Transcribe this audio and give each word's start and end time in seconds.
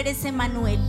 eres 0.00 0.24
Emanuel, 0.24 0.80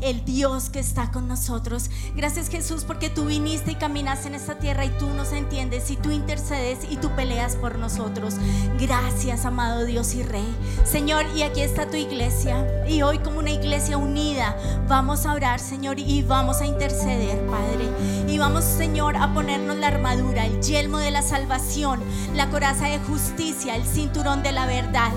el 0.00 0.24
Dios 0.24 0.70
que 0.70 0.78
está 0.78 1.10
con 1.10 1.28
nosotros. 1.28 1.90
Gracias 2.14 2.48
Jesús 2.48 2.84
porque 2.84 3.10
tú 3.10 3.26
viniste 3.26 3.72
y 3.72 3.74
caminas 3.74 4.26
en 4.26 4.34
esta 4.34 4.58
tierra 4.58 4.84
y 4.84 4.90
tú 4.90 5.08
nos 5.10 5.32
entiendes 5.32 5.90
y 5.90 5.96
tú 5.96 6.10
intercedes 6.10 6.78
y 6.90 6.96
tú 6.96 7.10
peleas 7.16 7.56
por 7.56 7.78
nosotros. 7.78 8.34
Gracias, 8.78 9.44
amado 9.44 9.84
Dios 9.84 10.14
y 10.14 10.22
Rey. 10.22 10.56
Señor, 10.84 11.26
y 11.36 11.42
aquí 11.42 11.60
está 11.60 11.90
tu 11.90 11.96
iglesia. 11.96 12.66
Y 12.88 13.02
hoy 13.02 13.18
como 13.18 13.40
una 13.40 13.50
iglesia 13.50 13.98
unida 13.98 14.56
vamos 14.88 15.26
a 15.26 15.34
orar, 15.34 15.60
Señor, 15.60 15.98
y 15.98 16.22
vamos 16.22 16.60
a 16.60 16.66
interceder, 16.66 17.44
Padre. 17.46 17.88
Y 18.28 18.38
vamos, 18.38 18.64
Señor, 18.64 19.16
a 19.16 19.34
ponernos 19.34 19.76
la 19.76 19.88
armadura, 19.88 20.46
el 20.46 20.62
yelmo 20.62 20.98
de 20.98 21.10
la 21.10 21.22
salvación, 21.22 22.00
la 22.34 22.48
coraza 22.48 22.86
de 22.86 22.98
justicia, 23.00 23.74
el 23.74 23.84
cinturón 23.84 24.42
de 24.42 24.52
la 24.52 24.66
verdad. 24.66 25.10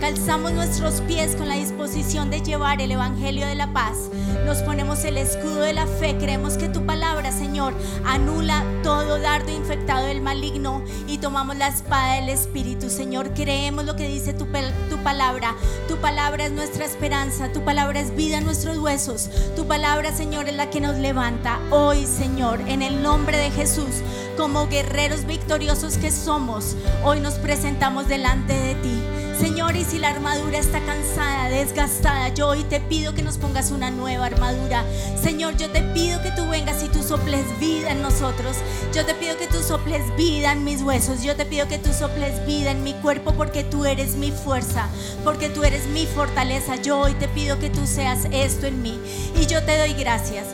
Calzamos 0.00 0.52
nuestros 0.52 1.02
pies 1.02 1.36
con 1.36 1.46
la 1.46 1.56
disposición 1.56 2.30
de 2.30 2.40
llevar 2.40 2.80
el 2.80 2.90
Evangelio 2.90 3.46
de 3.46 3.54
la 3.54 3.70
paz. 3.74 4.08
Nos 4.46 4.62
ponemos 4.62 5.04
el 5.04 5.18
escudo 5.18 5.60
de 5.60 5.74
la 5.74 5.86
fe. 5.86 6.16
Creemos 6.16 6.56
que 6.56 6.70
tu 6.70 6.86
palabra, 6.86 7.30
Señor, 7.32 7.74
anula 8.06 8.64
todo 8.82 9.18
dardo 9.20 9.52
infectado 9.52 10.06
del 10.06 10.22
maligno 10.22 10.82
y 11.06 11.18
tomamos 11.18 11.58
la 11.58 11.68
espada 11.68 12.14
del 12.14 12.30
Espíritu. 12.30 12.88
Señor, 12.88 13.34
creemos 13.34 13.84
lo 13.84 13.94
que 13.94 14.08
dice 14.08 14.32
tu, 14.32 14.46
tu 14.88 14.96
palabra. 15.04 15.54
Tu 15.86 15.98
palabra 15.98 16.46
es 16.46 16.52
nuestra 16.52 16.86
esperanza. 16.86 17.52
Tu 17.52 17.62
palabra 17.62 18.00
es 18.00 18.16
vida 18.16 18.38
en 18.38 18.46
nuestros 18.46 18.78
huesos. 18.78 19.28
Tu 19.54 19.66
palabra, 19.66 20.16
Señor, 20.16 20.48
es 20.48 20.56
la 20.56 20.70
que 20.70 20.80
nos 20.80 20.96
levanta. 20.96 21.58
Hoy, 21.70 22.06
Señor, 22.06 22.62
en 22.68 22.80
el 22.80 23.02
nombre 23.02 23.36
de 23.36 23.50
Jesús, 23.50 24.00
como 24.38 24.66
guerreros 24.66 25.26
victoriosos 25.26 25.98
que 25.98 26.10
somos, 26.10 26.74
hoy 27.04 27.20
nos 27.20 27.34
presentamos 27.34 28.08
delante 28.08 28.54
de 28.54 28.74
ti. 28.76 29.09
Señor, 29.40 29.74
y 29.74 29.86
si 29.86 29.98
la 29.98 30.10
armadura 30.10 30.58
está 30.58 30.80
cansada, 30.84 31.48
desgastada, 31.48 32.28
yo 32.28 32.48
hoy 32.48 32.62
te 32.64 32.78
pido 32.78 33.14
que 33.14 33.22
nos 33.22 33.38
pongas 33.38 33.70
una 33.70 33.90
nueva 33.90 34.26
armadura. 34.26 34.84
Señor, 35.18 35.56
yo 35.56 35.70
te 35.70 35.80
pido 35.80 36.20
que 36.22 36.30
tú 36.32 36.46
vengas 36.46 36.84
y 36.84 36.88
tú 36.88 37.02
soples 37.02 37.46
vida 37.58 37.90
en 37.90 38.02
nosotros. 38.02 38.58
Yo 38.92 39.06
te 39.06 39.14
pido 39.14 39.38
que 39.38 39.46
tú 39.46 39.62
soples 39.62 40.02
vida 40.14 40.52
en 40.52 40.62
mis 40.64 40.82
huesos. 40.82 41.22
Yo 41.22 41.36
te 41.36 41.46
pido 41.46 41.66
que 41.68 41.78
tú 41.78 41.90
soples 41.94 42.44
vida 42.44 42.72
en 42.72 42.84
mi 42.84 42.92
cuerpo 42.92 43.32
porque 43.32 43.64
tú 43.64 43.86
eres 43.86 44.16
mi 44.16 44.30
fuerza, 44.30 44.88
porque 45.24 45.48
tú 45.48 45.64
eres 45.64 45.86
mi 45.86 46.04
fortaleza. 46.04 46.76
Yo 46.76 46.98
hoy 46.98 47.14
te 47.14 47.26
pido 47.26 47.58
que 47.58 47.70
tú 47.70 47.86
seas 47.86 48.26
esto 48.32 48.66
en 48.66 48.82
mí. 48.82 49.00
Y 49.40 49.46
yo 49.46 49.62
te 49.64 49.78
doy 49.78 49.94
gracias. 49.94 50.48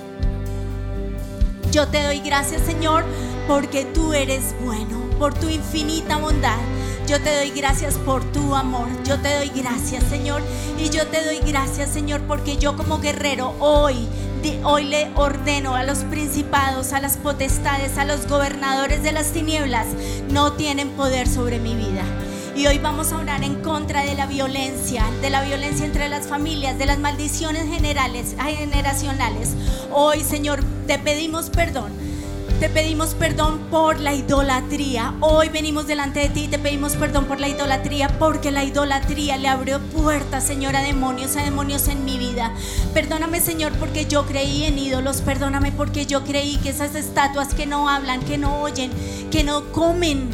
Yo 1.72 1.88
te 1.88 2.04
doy 2.04 2.20
gracias, 2.20 2.62
Señor, 2.62 3.04
porque 3.48 3.84
tú 3.84 4.12
eres 4.12 4.54
bueno, 4.64 5.10
por 5.18 5.34
tu 5.34 5.48
infinita 5.48 6.18
bondad. 6.18 6.58
Yo 7.06 7.20
te 7.20 7.34
doy 7.36 7.50
gracias 7.50 7.94
por 7.94 8.24
tu 8.32 8.54
amor. 8.54 8.88
Yo 9.04 9.20
te 9.20 9.34
doy 9.36 9.50
gracias, 9.54 10.04
Señor. 10.04 10.42
Y 10.78 10.90
yo 10.90 11.06
te 11.06 11.24
doy 11.24 11.38
gracias, 11.38 11.90
Señor, 11.90 12.20
porque 12.22 12.56
yo 12.56 12.76
como 12.76 12.98
guerrero 12.98 13.54
hoy 13.60 14.08
hoy 14.64 14.84
le 14.84 15.10
ordeno 15.14 15.74
a 15.74 15.82
los 15.82 15.98
principados, 16.04 16.92
a 16.92 17.00
las 17.00 17.16
potestades, 17.16 17.98
a 17.98 18.04
los 18.04 18.26
gobernadores 18.26 19.02
de 19.02 19.12
las 19.12 19.32
tinieblas, 19.32 19.86
no 20.30 20.52
tienen 20.52 20.90
poder 20.90 21.28
sobre 21.28 21.58
mi 21.58 21.74
vida. 21.74 22.04
Y 22.56 22.66
hoy 22.66 22.78
vamos 22.78 23.12
a 23.12 23.18
orar 23.18 23.42
en 23.42 23.56
contra 23.56 24.04
de 24.04 24.14
la 24.14 24.26
violencia, 24.26 25.04
de 25.20 25.30
la 25.30 25.42
violencia 25.42 25.84
entre 25.84 26.08
las 26.08 26.26
familias, 26.26 26.78
de 26.78 26.86
las 26.86 26.98
maldiciones 26.98 27.68
generales, 27.68 28.34
generacionales. 28.38 29.50
Hoy, 29.92 30.22
Señor, 30.22 30.64
te 30.86 30.98
pedimos 30.98 31.50
perdón 31.50 31.92
te 32.60 32.70
pedimos 32.70 33.14
perdón 33.14 33.58
por 33.70 34.00
la 34.00 34.14
idolatría. 34.14 35.14
Hoy 35.20 35.50
venimos 35.50 35.86
delante 35.86 36.20
de 36.20 36.28
ti 36.30 36.44
y 36.44 36.48
te 36.48 36.58
pedimos 36.58 36.96
perdón 36.96 37.26
por 37.26 37.38
la 37.38 37.48
idolatría 37.48 38.18
porque 38.18 38.50
la 38.50 38.64
idolatría 38.64 39.36
le 39.36 39.48
abrió 39.48 39.78
puertas, 39.78 40.44
Señor, 40.44 40.74
a 40.74 40.80
demonios, 40.80 41.36
a 41.36 41.42
demonios 41.42 41.86
en 41.88 42.04
mi 42.06 42.16
vida. 42.16 42.54
Perdóname, 42.94 43.40
Señor, 43.40 43.72
porque 43.72 44.06
yo 44.06 44.24
creí 44.24 44.64
en 44.64 44.78
ídolos. 44.78 45.20
Perdóname 45.20 45.70
porque 45.70 46.06
yo 46.06 46.24
creí 46.24 46.56
que 46.56 46.70
esas 46.70 46.94
estatuas 46.94 47.52
que 47.52 47.66
no 47.66 47.90
hablan, 47.90 48.22
que 48.22 48.38
no 48.38 48.62
oyen, 48.62 48.90
que 49.30 49.44
no 49.44 49.70
comen, 49.72 50.30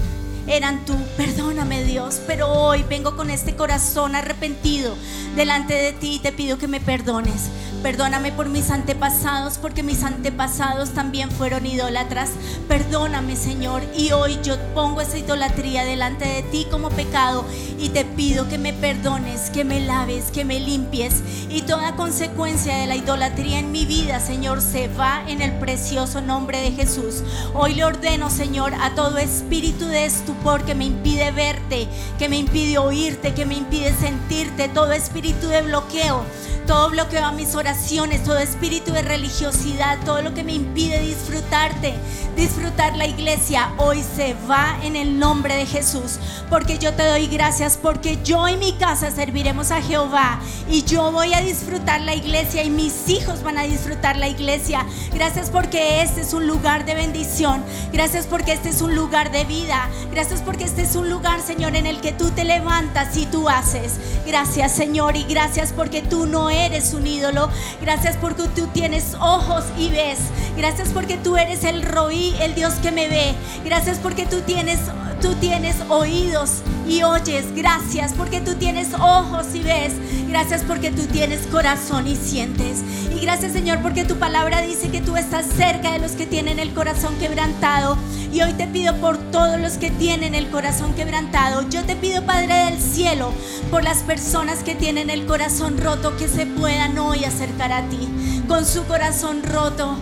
eran 0.47 0.85
tú. 0.85 0.95
Perdóname 1.17 1.83
Dios, 1.83 2.21
pero 2.27 2.49
hoy 2.49 2.85
vengo 2.89 3.17
con 3.17 3.31
este 3.31 3.57
corazón 3.57 4.15
arrepentido 4.15 4.95
delante 5.35 5.75
de 5.75 5.93
ti 5.93 6.17
y 6.17 6.19
te 6.21 6.31
pido 6.31 6.57
que 6.57 6.69
me 6.69 6.81
perdones. 6.81 7.51
Perdóname 7.83 8.31
por 8.31 8.49
mis 8.49 8.71
antepasados, 8.71 9.59
porque 9.59 9.83
mis 9.83 10.05
antepasados 10.05 10.91
también 10.91 11.33
fueron 11.33 11.67
idólatras. 11.67 12.31
Perdóname, 12.69 13.35
Señor. 13.35 13.83
Y 13.97 14.13
hoy 14.13 14.39
yo 14.45 14.57
pongo 14.73 15.01
esa 15.01 15.19
idolatría 15.19 15.85
delante 15.85 16.25
de 16.25 16.43
ti 16.45 16.65
como 16.71 16.91
pecado 16.91 17.45
y 17.81 17.89
te 17.89 18.05
pido 18.05 18.49
que 18.49 18.57
me 18.57 18.73
perdones, 18.73 19.51
que 19.51 19.65
me 19.65 19.81
laves, 19.81 20.31
que 20.31 20.45
me 20.45 20.61
limpies. 20.61 21.23
Y 21.49 21.63
toda 21.63 21.97
consecuencia 21.97 22.77
de 22.77 22.87
la 22.87 22.95
idolatría 22.95 23.59
en 23.59 23.73
mi 23.73 23.85
vida, 23.85 24.21
Señor, 24.21 24.61
se 24.61 24.87
va 24.87 25.25
en 25.27 25.43
el 25.43 25.51
precioso 25.55 26.21
nombre 26.21 26.61
de 26.61 26.71
Jesús. 26.71 27.25
Hoy 27.53 27.75
le 27.75 27.85
ordeno, 27.85 28.31
Señor, 28.31 28.75
a 28.75 28.95
todo 28.95 29.19
espíritu 29.19 29.87
de 29.87 30.05
estupor 30.05 30.65
que 30.65 30.77
me 30.77 30.85
impide 30.85 31.33
verte, 31.33 31.89
que 32.17 32.29
me 32.29 32.37
impide 32.37 32.79
oírte, 32.79 33.35
que 33.35 33.45
me 33.45 33.57
impide 33.57 33.93
sentirte, 33.93 34.69
todo 34.69 34.93
espíritu 34.93 35.49
de 35.49 35.63
bloqueo 35.63 36.25
todo 36.67 36.91
bloqueo 36.91 37.25
a 37.25 37.33
mis 37.33 37.55
oraciones, 37.55 38.25
todo 38.25 38.39
espíritu 38.39 38.93
de 38.93 39.03
religiosidad, 39.03 39.99
todo 40.05 40.23
lo 40.23 40.35
que 40.35 40.45
me 40.45 40.53
impide 40.53 41.01
disfrutarte, 41.01 41.95
disfrutar 42.37 42.97
la 42.97 43.07
iglesia, 43.07 43.73
hoy 43.79 44.03
se 44.17 44.35
va 44.49 44.79
en 44.83 44.97
el 44.97 45.19
nombre 45.19 45.55
de 45.55 45.67
Jesús. 45.67 46.19
Porque 46.49 46.79
yo 46.79 46.93
te 46.95 47.07
doy 47.07 47.27
gracias, 47.27 47.79
porque 47.81 48.19
yo 48.23 48.49
y 48.49 48.57
mi 48.57 48.73
casa 48.75 49.11
serviremos 49.11 49.71
a 49.71 49.81
Jehová 49.81 50.41
y 50.69 50.83
yo 50.85 51.11
voy 51.13 51.35
a 51.35 51.41
disfrutar 51.41 52.01
la 52.01 52.15
iglesia 52.15 52.63
y 52.63 52.71
mis 52.71 53.09
hijos 53.09 53.43
van 53.43 53.59
a 53.59 53.63
disfrutar 53.63 54.17
la 54.17 54.29
iglesia. 54.29 54.87
Gracias 55.13 55.51
porque 55.51 56.03
este 56.03 56.21
es 56.21 56.33
un 56.33 56.47
lugar 56.47 56.85
de 56.85 56.95
bendición. 56.95 57.63
Gracias 57.93 58.27
porque 58.27 58.53
este 58.53 58.69
es 58.69 58.83
un 58.83 58.95
lugar 58.95 59.33
de 59.33 59.45
vida. 59.45 59.89
Gracias 60.11 60.43
porque 60.43 60.65
este 60.65 60.83
es 60.83 60.95
un 60.95 61.11
lugar, 61.11 61.41
Señor, 61.41 61.77
en 61.77 61.87
el 61.87 62.01
que 62.01 62.13
tú 62.13 62.31
te 62.31 62.45
levantas 62.45 63.17
y 63.17 63.27
tú 63.27 63.49
haces. 63.49 63.95
Gracias, 64.27 64.73
Señor, 64.73 65.17
y 65.17 65.25
gracias 65.25 65.73
porque 65.73 66.03
tú 66.03 66.27
no 66.27 66.51
eres 66.53 66.95
un 66.95 67.07
ídolo. 67.07 67.49
Gracias 67.81 68.17
porque 68.17 68.49
tú 68.55 68.67
tienes 68.69 69.15
ojos 69.21 69.65
y 69.79 69.89
ves. 69.91 70.19
Gracias 70.57 70.91
porque 70.91 71.17
tú 71.17 71.37
eres 71.37 71.65
el 71.65 71.83
roí, 71.83 72.35
el 72.41 72.55
Dios 72.55 72.75
que 72.75 72.93
me 72.93 73.09
ve. 73.09 73.35
Gracias 73.65 73.99
porque 73.99 74.27
tú 74.27 74.41
tienes 74.43 74.79
tú 75.23 75.35
tienes 75.37 75.77
oídos 75.89 76.63
y 76.87 77.05
oyes. 77.05 77.55
Gracias 77.55 78.13
porque 78.13 78.41
tú 78.41 78.55
tienes 78.57 78.93
ojos 78.95 79.47
y 79.55 79.63
ves. 79.63 79.93
Gracias 80.29 80.63
porque 80.63 80.91
tú 80.91 81.07
tienes 81.07 81.47
corazón 81.47 82.09
y 82.09 82.17
sientes. 82.17 82.83
Y 83.15 83.21
gracias 83.21 83.53
Señor 83.53 83.81
porque 83.83 84.05
tu 84.05 84.17
palabra 84.17 84.61
dice 84.63 84.91
que 84.91 85.01
tú 85.01 85.17
estás 85.17 85.47
cerca 85.47 85.93
de 85.93 86.01
los 86.01 86.13
que 86.13 86.27
tienen 86.27 86.59
el 86.59 86.75
corazón 86.75 87.15
quebrantado. 87.21 87.97
Y 88.33 88.43
hoy 88.43 88.53
te 88.55 88.67
pido 88.67 88.97
por 88.97 89.19
todos 89.33 89.59
los 89.59 89.79
que 89.79 89.91
tienen 89.91 90.35
el 90.35 90.51
corazón 90.51 90.95
quebrantado. 90.95 91.69
Yo 91.71 91.83
te 91.85 91.97
pido 91.97 92.25
Padre 92.25 92.67
del 92.67 92.79
cielo 92.79 93.33
por 93.71 93.83
las 93.83 94.03
personas 94.03 94.63
que 94.63 94.75
tienen 94.75 95.09
el 95.09 95.25
corazón 95.27 95.79
roto 95.79 96.17
que 96.19 96.29
se 96.29 96.45
puedan 96.45 96.99
hoy 96.99 97.25
acercar 97.25 97.73
a 97.73 97.89
ti 97.89 98.09
con 98.47 98.67
su 98.67 98.85
corazón 98.85 99.43
roto 99.43 99.97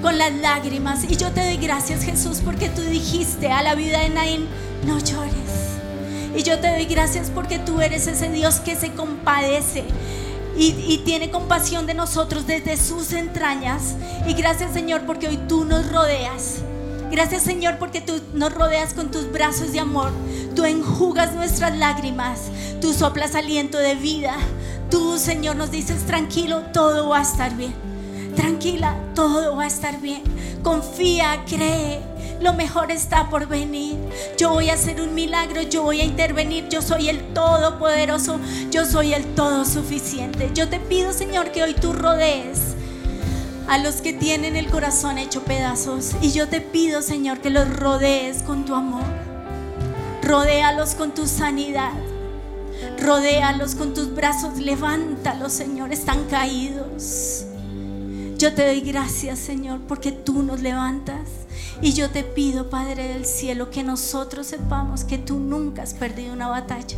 con 0.00 0.16
las 0.16 0.32
lágrimas. 0.34 1.04
Y 1.08 1.16
yo 1.16 1.32
te 1.32 1.44
doy 1.44 1.56
gracias, 1.56 2.04
Jesús, 2.04 2.40
porque 2.44 2.68
tú 2.68 2.80
dijiste 2.82 3.50
a 3.50 3.62
la 3.62 3.74
vida 3.74 3.98
de 4.00 4.10
Naín, 4.10 4.46
no 4.86 4.98
llores. 5.00 5.34
Y 6.36 6.44
yo 6.44 6.58
te 6.60 6.68
doy 6.68 6.84
gracias 6.84 7.30
porque 7.34 7.58
tú 7.58 7.80
eres 7.80 8.06
ese 8.06 8.30
Dios 8.30 8.60
que 8.60 8.76
se 8.76 8.92
compadece. 8.92 9.84
Y, 10.56 10.74
y, 10.88 11.02
tiene 11.04 11.30
compasión 11.30 11.86
de 11.86 11.92
nosotros 11.92 12.46
desde 12.46 12.78
sus 12.78 13.12
entrañas. 13.12 13.96
Y 14.26 14.32
gracias 14.32 14.72
Señor 14.72 15.02
porque 15.04 15.28
hoy 15.28 15.38
tú 15.48 15.64
nos 15.66 15.90
rodeas. 15.90 16.62
Gracias 17.10 17.42
Señor 17.42 17.78
porque 17.78 18.00
tú 18.00 18.20
nos 18.34 18.52
rodeas 18.52 18.92
con 18.92 19.10
tus 19.10 19.30
brazos 19.30 19.72
de 19.72 19.80
amor. 19.80 20.10
Tú 20.54 20.64
enjugas 20.64 21.34
nuestras 21.34 21.76
lágrimas. 21.76 22.50
Tú 22.80 22.92
soplas 22.92 23.34
aliento 23.34 23.78
de 23.78 23.94
vida. 23.94 24.36
Tú 24.90 25.18
Señor 25.18 25.56
nos 25.56 25.70
dices 25.70 26.04
tranquilo, 26.06 26.62
todo 26.72 27.08
va 27.08 27.18
a 27.18 27.22
estar 27.22 27.56
bien. 27.56 27.74
Tranquila, 28.34 28.96
todo 29.14 29.56
va 29.56 29.64
a 29.64 29.68
estar 29.68 30.00
bien. 30.00 30.22
Confía, 30.62 31.44
cree. 31.48 32.00
Lo 32.40 32.52
mejor 32.52 32.90
está 32.90 33.30
por 33.30 33.46
venir. 33.46 33.96
Yo 34.36 34.50
voy 34.50 34.68
a 34.68 34.74
hacer 34.74 35.00
un 35.00 35.14
milagro, 35.14 35.62
yo 35.62 35.82
voy 35.82 36.00
a 36.00 36.04
intervenir. 36.04 36.68
Yo 36.68 36.82
soy 36.82 37.08
el 37.08 37.32
todopoderoso, 37.32 38.38
yo 38.70 38.84
soy 38.84 39.14
el 39.14 39.24
todo 39.34 39.64
suficiente. 39.64 40.50
Yo 40.54 40.68
te 40.68 40.78
pido, 40.78 41.12
Señor, 41.12 41.50
que 41.50 41.62
hoy 41.62 41.74
tú 41.74 41.92
rodees 41.92 42.75
a 43.68 43.78
los 43.78 43.96
que 43.96 44.12
tienen 44.12 44.56
el 44.56 44.68
corazón 44.68 45.18
hecho 45.18 45.42
pedazos. 45.42 46.12
Y 46.20 46.32
yo 46.32 46.48
te 46.48 46.60
pido, 46.60 47.02
Señor, 47.02 47.40
que 47.40 47.50
los 47.50 47.68
rodees 47.76 48.42
con 48.42 48.64
tu 48.64 48.74
amor. 48.74 49.04
Rodéalos 50.22 50.94
con 50.94 51.12
tu 51.12 51.26
sanidad. 51.26 51.92
Rodéalos 53.00 53.74
con 53.74 53.94
tus 53.94 54.14
brazos. 54.14 54.58
Levántalos, 54.58 55.52
Señor. 55.52 55.92
Están 55.92 56.24
caídos. 56.24 57.44
Yo 58.38 58.52
te 58.54 58.66
doy 58.66 58.80
gracias, 58.82 59.38
Señor, 59.38 59.80
porque 59.88 60.12
tú 60.12 60.42
nos 60.42 60.60
levantas. 60.60 61.28
Y 61.80 61.92
yo 61.92 62.10
te 62.10 62.22
pido, 62.22 62.70
Padre 62.70 63.08
del 63.08 63.26
cielo, 63.26 63.70
que 63.70 63.82
nosotros 63.82 64.46
sepamos 64.46 65.04
que 65.04 65.18
tú 65.18 65.38
nunca 65.38 65.82
has 65.82 65.94
perdido 65.94 66.32
una 66.32 66.48
batalla. 66.48 66.96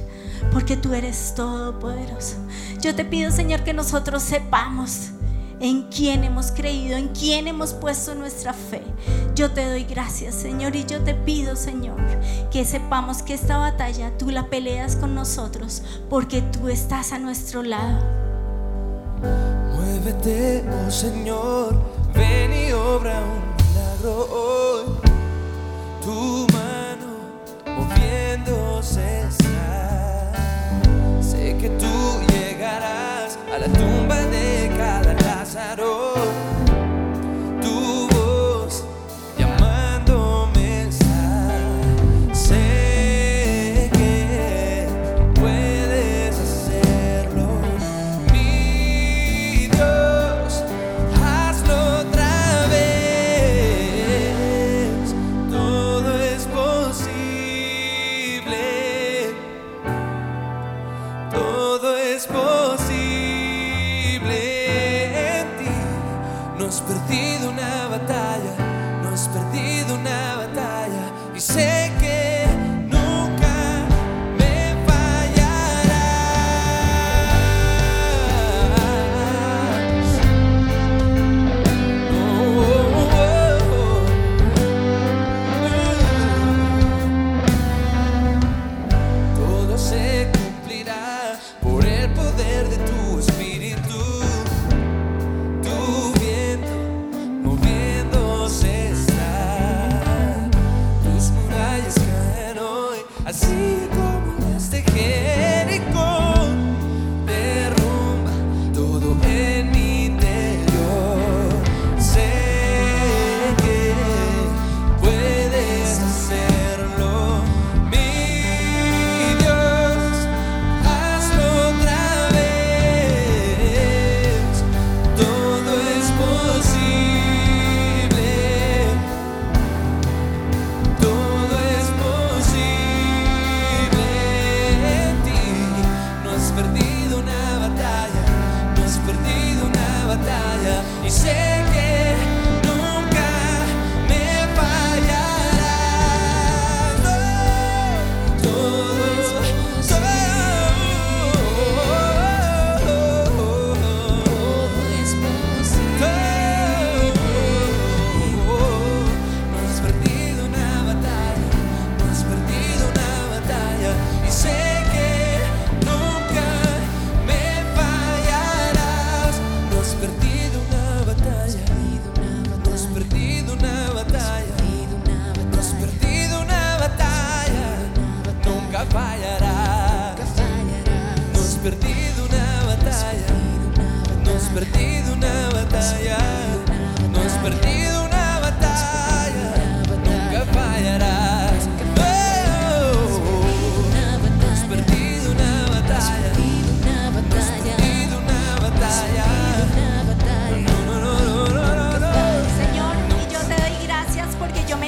porque 0.53 0.77
tú 0.77 0.95
eres 0.95 1.35
todopoderoso. 1.35 2.37
Yo 2.81 2.95
te 2.95 3.05
pido, 3.05 3.31
Señor, 3.31 3.65
que 3.65 3.75
nosotros 3.75 4.23
sepamos 4.23 5.11
en 5.61 5.83
quién 5.85 6.25
hemos 6.25 6.53
creído, 6.53 6.97
en 6.97 7.09
quién 7.09 7.49
hemos 7.49 7.75
puesto 7.75 8.15
nuestra 8.15 8.53
fe. 8.53 8.83
Yo 9.35 9.51
te 9.51 9.69
doy 9.69 9.85
gracias, 9.85 10.35
Señor, 10.35 10.77
y 10.77 10.85
yo 10.85 11.03
te 11.03 11.15
pido, 11.15 11.57
Señor, 11.57 11.97
que 12.51 12.65
sepamos 12.65 13.23
que 13.23 13.35
esta 13.35 13.57
batalla 13.59 14.17
tú 14.19 14.31
la 14.31 14.47
peleas 14.47 14.97
con 14.97 15.15
nosotros, 15.15 15.83
porque 16.09 16.43
tú 16.43 16.69
estás 16.69 17.13
a 17.13 17.19
nuestro 17.19 17.63
lado. 17.63 18.05
Muévete, 19.75 20.65
oh 20.69 20.91
Señor, 20.91 21.75
ven 22.15 22.53
y 22.53 22.73
obra 22.73 23.21
un 23.21 23.57
milagro 23.57 24.29
hoy. 24.31 24.85
Tu 26.03 26.47
mano 26.53 27.09
moviéndose 27.77 29.23
está. 29.29 30.33
Sé 31.21 31.57
que 31.61 31.69
tú 31.71 31.87
llegarás 32.33 33.39
a 33.55 33.59
la 33.59 33.67
tumba 33.67 34.17
de 34.17 34.68
cada 35.59 36.08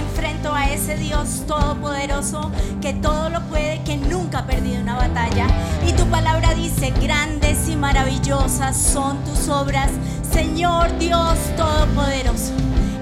enfrento 0.00 0.54
a 0.54 0.68
ese 0.70 0.96
Dios 0.96 1.44
todopoderoso 1.46 2.50
que 2.80 2.92
todo 2.92 3.30
lo 3.30 3.40
puede, 3.42 3.82
que 3.84 3.96
nunca 3.96 4.40
ha 4.40 4.46
perdido 4.46 4.80
una 4.80 4.96
batalla. 4.96 5.46
Y 5.86 5.92
tu 5.92 6.04
palabra 6.06 6.54
dice, 6.54 6.92
grandes 7.02 7.68
y 7.68 7.76
maravillosas 7.76 8.76
son 8.76 9.22
tus 9.24 9.48
obras, 9.48 9.90
Señor 10.32 10.96
Dios 10.98 11.38
todopoderoso. 11.56 12.52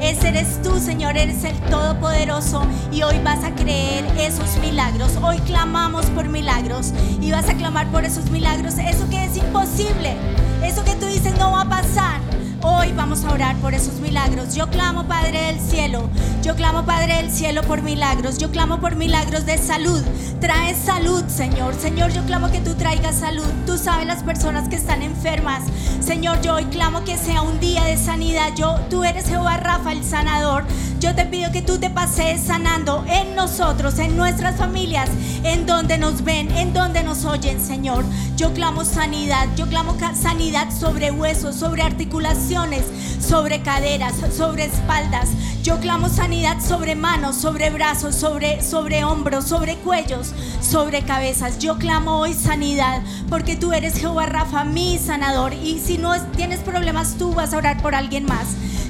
Ese 0.00 0.28
eres 0.28 0.62
tú, 0.62 0.78
Señor, 0.78 1.16
eres 1.16 1.42
el 1.42 1.58
Todopoderoso 1.62 2.62
y 2.92 3.02
hoy 3.02 3.18
vas 3.24 3.42
a 3.42 3.52
creer 3.54 4.04
esos 4.16 4.56
milagros. 4.58 5.16
Hoy 5.20 5.38
clamamos 5.40 6.06
por 6.06 6.28
milagros 6.28 6.92
y 7.20 7.32
vas 7.32 7.48
a 7.48 7.54
clamar 7.54 7.88
por 7.88 8.04
esos 8.04 8.30
milagros. 8.30 8.74
Eso 8.78 9.10
que 9.10 9.24
es 9.24 9.36
imposible, 9.36 10.14
eso 10.62 10.84
que 10.84 10.94
tú 10.94 11.06
dices 11.06 11.36
no 11.36 11.50
va 11.50 11.62
a 11.62 11.68
pasar. 11.68 12.27
Hoy 12.60 12.92
vamos 12.92 13.24
a 13.24 13.32
orar 13.32 13.54
por 13.58 13.72
esos 13.72 14.00
milagros. 14.00 14.54
Yo 14.56 14.68
clamo, 14.68 15.06
Padre 15.06 15.42
del 15.42 15.60
cielo. 15.60 16.08
Yo 16.42 16.56
clamo, 16.56 16.84
Padre 16.84 17.18
del 17.18 17.30
cielo, 17.30 17.62
por 17.62 17.82
milagros. 17.82 18.38
Yo 18.38 18.50
clamo 18.50 18.80
por 18.80 18.96
milagros 18.96 19.46
de 19.46 19.58
salud. 19.58 20.02
Trae 20.40 20.74
salud, 20.74 21.22
Señor. 21.28 21.74
Señor, 21.74 22.12
yo 22.12 22.24
clamo 22.24 22.50
que 22.50 22.58
tú 22.58 22.74
traigas 22.74 23.20
salud. 23.20 23.46
Tú 23.64 23.78
sabes 23.78 24.08
las 24.08 24.24
personas 24.24 24.68
que 24.68 24.74
están 24.74 25.02
enfermas. 25.02 25.62
Señor, 26.00 26.40
yo 26.40 26.54
hoy 26.54 26.64
clamo 26.64 27.04
que 27.04 27.16
sea 27.16 27.42
un 27.42 27.60
día 27.60 27.84
de 27.84 27.96
sanidad. 27.96 28.52
Yo, 28.56 28.76
tú 28.90 29.04
eres 29.04 29.28
Jehová 29.28 29.58
Rafa, 29.58 29.92
el 29.92 30.02
sanador. 30.02 30.64
Yo 30.98 31.14
te 31.14 31.26
pido 31.26 31.52
que 31.52 31.62
tú 31.62 31.78
te 31.78 31.90
pasees 31.90 32.40
sanando 32.40 33.04
en 33.08 33.36
nosotros, 33.36 34.00
en 34.00 34.16
nuestras 34.16 34.56
familias, 34.56 35.08
en 35.44 35.64
donde 35.64 35.96
nos 35.96 36.24
ven, 36.24 36.50
en 36.50 36.72
donde 36.72 37.04
nos 37.04 37.24
oyen, 37.24 37.60
Señor. 37.60 38.04
Yo 38.36 38.52
clamo 38.52 38.84
sanidad. 38.84 39.46
Yo 39.56 39.68
clamo 39.68 39.96
sanidad 40.14 40.68
sobre 40.76 41.12
huesos, 41.12 41.54
sobre 41.54 41.82
articulaciones, 41.82 42.47
sobre 43.20 43.60
caderas, 43.62 44.14
sobre 44.34 44.64
espaldas. 44.64 45.28
Yo 45.62 45.78
clamo 45.80 46.08
sanidad 46.08 46.56
sobre 46.66 46.94
manos, 46.94 47.36
sobre 47.36 47.68
brazos, 47.68 48.14
sobre, 48.14 48.62
sobre 48.62 49.04
hombros, 49.04 49.44
sobre 49.44 49.76
cuellos, 49.76 50.32
sobre 50.62 51.02
cabezas. 51.02 51.58
Yo 51.58 51.76
clamo 51.76 52.18
hoy 52.20 52.32
sanidad 52.32 53.02
porque 53.28 53.54
tú 53.54 53.74
eres 53.74 53.98
Jehová 53.98 54.26
Rafa, 54.26 54.64
mi 54.64 54.98
sanador. 54.98 55.52
Y 55.52 55.78
si 55.78 55.98
no 55.98 56.14
es- 56.14 56.22
tienes 56.32 56.60
problemas, 56.60 57.16
tú 57.18 57.34
vas 57.34 57.52
a 57.52 57.58
orar 57.58 57.82
por 57.82 57.94
alguien 57.94 58.24
más. 58.24 58.46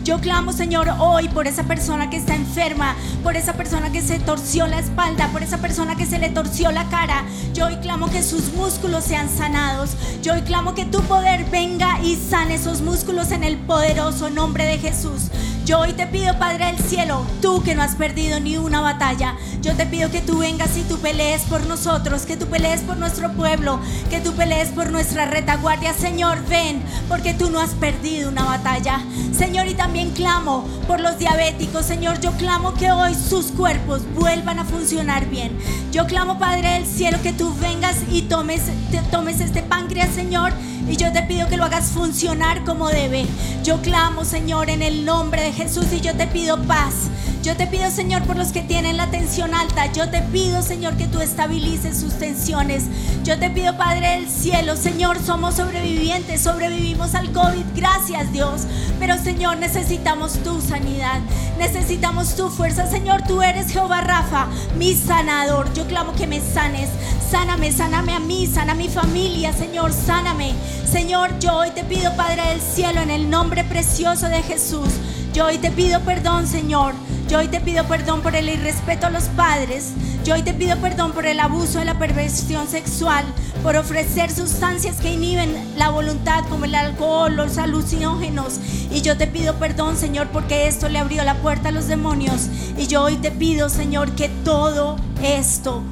Yo 0.09 0.19
clamo, 0.23 0.55
Señor, 0.55 0.89
hoy 1.01 1.29
por 1.29 1.47
esa 1.47 1.65
persona 1.65 2.09
que 2.09 2.17
está 2.17 2.35
enferma, 2.35 2.97
por 3.23 3.37
esa 3.37 3.53
persona 3.53 3.93
que 3.93 4.01
se 4.01 4.19
torció 4.19 4.67
la 4.67 4.79
espalda, 4.79 5.29
por 5.35 5.43
esa 5.43 5.59
persona 5.59 5.97
que 5.97 6.07
se 6.07 6.19
le 6.19 6.31
torció 6.31 6.73
la 6.73 6.89
cara. 6.89 7.27
Yo 7.53 7.67
hoy 7.67 7.77
clamo 7.77 8.09
que 8.09 8.23
sus 8.23 8.55
músculos 8.55 9.05
sean 9.05 9.29
sanados. 9.29 9.91
Yo 10.23 10.33
hoy 10.33 10.41
clamo 10.41 10.75
que 10.75 10.87
tu 10.87 11.03
poder 11.03 11.45
venga 11.51 12.01
y 12.03 12.17
sane 12.17 12.55
esos 12.55 12.81
músculos 12.81 13.33
en 13.33 13.45
el 13.45 13.59
poderoso 13.59 14.31
nombre 14.31 14.65
de 14.65 14.79
Jesús. 14.79 15.25
Yo 15.69 15.81
hoy 15.81 15.93
te 15.93 16.07
pido, 16.07 16.39
Padre 16.39 16.65
del 16.65 16.79
cielo, 16.79 17.27
tú 17.43 17.63
que 17.63 17.75
no 17.75 17.83
has 17.83 17.95
perdido 17.95 18.41
ni 18.41 18.57
una 18.57 18.81
batalla, 18.81 19.37
yo 19.61 19.75
te 19.75 19.85
pido 19.85 20.11
que 20.11 20.23
tú 20.23 20.39
vengas 20.39 20.79
y 20.79 20.83
tú 20.83 20.97
pelees 20.99 21.43
por 21.43 21.67
nosotros, 21.67 22.23
que 22.23 22.39
tú 22.39 22.47
pelees 22.47 22.81
por 22.81 22.97
nuestro 22.97 23.31
pueblo, 23.35 23.79
que 24.09 24.19
tú 24.21 24.33
pelees 24.33 24.71
por 24.71 24.91
nuestra 24.91 25.27
retaguardia. 25.27 25.93
Señor, 25.93 26.43
ven, 26.49 26.83
porque 27.07 27.35
tú 27.35 27.51
no 27.51 27.61
has 27.61 27.75
perdido 27.75 28.31
una 28.31 28.45
batalla. 28.45 29.05
Señor, 29.37 29.67
y 29.67 29.75
también 29.75 30.13
clamo 30.13 30.67
por 30.87 31.01
los 31.01 31.19
diabéticos. 31.19 31.85
Señor, 31.85 32.19
yo 32.19 32.33
clamo 32.39 32.73
que 32.73 32.91
hoy 32.91 33.15
sus 33.15 33.53
cuerpos 33.53 34.01
vuelvan 34.15 34.61
a 34.61 34.65
funcionar 34.65 35.27
bien. 35.27 35.55
Yo 35.93 36.07
clamo, 36.07 36.39
Padre 36.39 36.71
del 36.71 36.87
cielo, 36.87 37.19
que 37.23 37.35
tú 37.35 37.55
vengas 37.61 37.97
y 38.11 38.23
tomes, 38.23 38.63
tomes 39.11 39.43
este 39.43 39.63
páncreas, 39.63 40.15
Señor 40.15 40.55
y 40.89 40.97
yo 40.97 41.13
te 41.13 41.23
pido 41.23 41.49
que 41.49 41.57
lo 41.57 41.65
hagas 41.65 41.91
funcionar 41.91 42.65
como 42.65 42.89
debe. 42.89 43.27
Yo 43.63 43.83
clamo, 43.83 44.25
Señor, 44.25 44.71
en 44.71 44.83
el 44.83 45.05
nombre 45.05 45.43
de 45.43 45.53
Jesús 45.59 45.87
y 45.93 46.01
yo 46.01 46.15
te 46.15 46.29
pido 46.29 46.57
paz. 46.69 47.11
Yo 47.43 47.57
te 47.57 47.67
pido, 47.67 47.91
Señor, 47.91 48.23
por 48.23 48.37
los 48.37 48.53
que 48.53 48.63
tienen 48.63 48.97
la 48.97 49.11
tensión 49.11 49.57
alta. 49.57 49.93
Yo 49.93 50.09
te 50.09 50.23
pido, 50.23 50.63
Señor, 50.63 50.97
que 50.97 51.09
tú 51.09 51.21
estabilices 51.21 51.99
sus 51.99 52.15
tensiones. 52.15 52.85
Yo 53.25 53.37
te 53.41 53.51
pido, 53.51 53.77
Padre 53.77 54.11
del 54.11 54.29
cielo, 54.29 54.77
Señor, 54.77 55.19
somos 55.21 55.57
sobrevivientes, 55.57 56.43
sobrevivimos 56.43 57.17
al 57.17 57.33
COVID. 57.33 57.65
Gracias, 57.75 58.33
Dios. 58.33 58.69
Pero, 59.01 59.19
Señor, 59.19 59.57
necesitamos 59.57 60.35
tu 60.45 60.61
sanidad. 60.61 61.19
Necesitamos 61.59 62.37
tu 62.37 62.51
fuerza. 62.51 62.89
Señor, 62.89 63.23
tú 63.27 63.43
eres 63.43 63.73
Jehová 63.73 64.03
Rafa, 64.03 64.47
mi 64.77 64.95
sanador. 64.95 65.73
Yo 65.75 65.89
clamo 65.89 66.13
que 66.13 66.29
me 66.29 66.41
sanes. 66.41 66.89
Sáname, 67.29 67.73
sáname 67.73 68.13
a 68.13 68.21
mí, 68.21 68.47
sana 68.47 68.73
a 68.73 68.77
mi 68.77 68.89
familia, 68.89 69.53
Señor, 69.53 69.93
sáname. 69.93 70.55
Señor, 70.89 71.37
yo 71.41 71.57
hoy 71.57 71.71
te 71.73 71.83
pido, 71.83 72.15
Padre 72.15 72.47
del 72.47 72.61
cielo, 72.61 73.01
en 73.01 73.11
el 73.11 73.29
nombre 73.29 73.65
precioso 73.65 74.29
de 74.29 74.43
Jesús. 74.43 74.89
Yo 75.33 75.47
hoy 75.47 75.59
te 75.59 75.71
pido 75.71 76.01
perdón, 76.01 76.47
Señor. 76.47 76.95
Yo 77.29 77.39
hoy 77.39 77.49
te 77.49 77.61
pido 77.61 77.85
perdón 77.85 78.23
por 78.23 78.35
el 78.35 78.49
irrespeto 78.49 79.07
a 79.07 79.11
los 79.11 79.25
padres. 79.25 79.93
Yo 80.25 80.35
hoy 80.35 80.43
te 80.43 80.55
pido 80.55 80.77
perdón 80.79 81.13
por 81.13 81.27
el 81.27 81.41
abuso 81.41 81.79
de 81.79 81.85
la 81.85 81.99
perversión 81.99 82.67
sexual, 82.67 83.25
por 83.63 83.77
ofrecer 83.77 84.31
sustancias 84.31 84.97
que 84.97 85.13
inhiben 85.13 85.55
la 85.77 85.91
voluntad 85.91 86.45
como 86.49 86.65
el 86.65 86.75
alcohol, 86.75 87.37
los 87.37 87.59
alucinógenos. 87.59 88.59
Y 88.91 89.03
yo 89.03 89.17
te 89.17 89.27
pido 89.27 89.55
perdón, 89.55 89.97
Señor, 89.97 90.29
porque 90.29 90.69
esto 90.69 90.89
le 90.89 90.99
abrió 90.99 91.23
la 91.25 91.35
puerta 91.35 91.69
a 91.69 91.73
los 91.73 91.87
demonios. 91.87 92.49
Y 92.79 92.87
yo 92.87 93.03
hoy 93.03 93.17
te 93.17 93.31
pido, 93.31 93.69
Señor, 93.69 94.13
que 94.13 94.29
todo 94.29 94.97
esto 95.23 95.83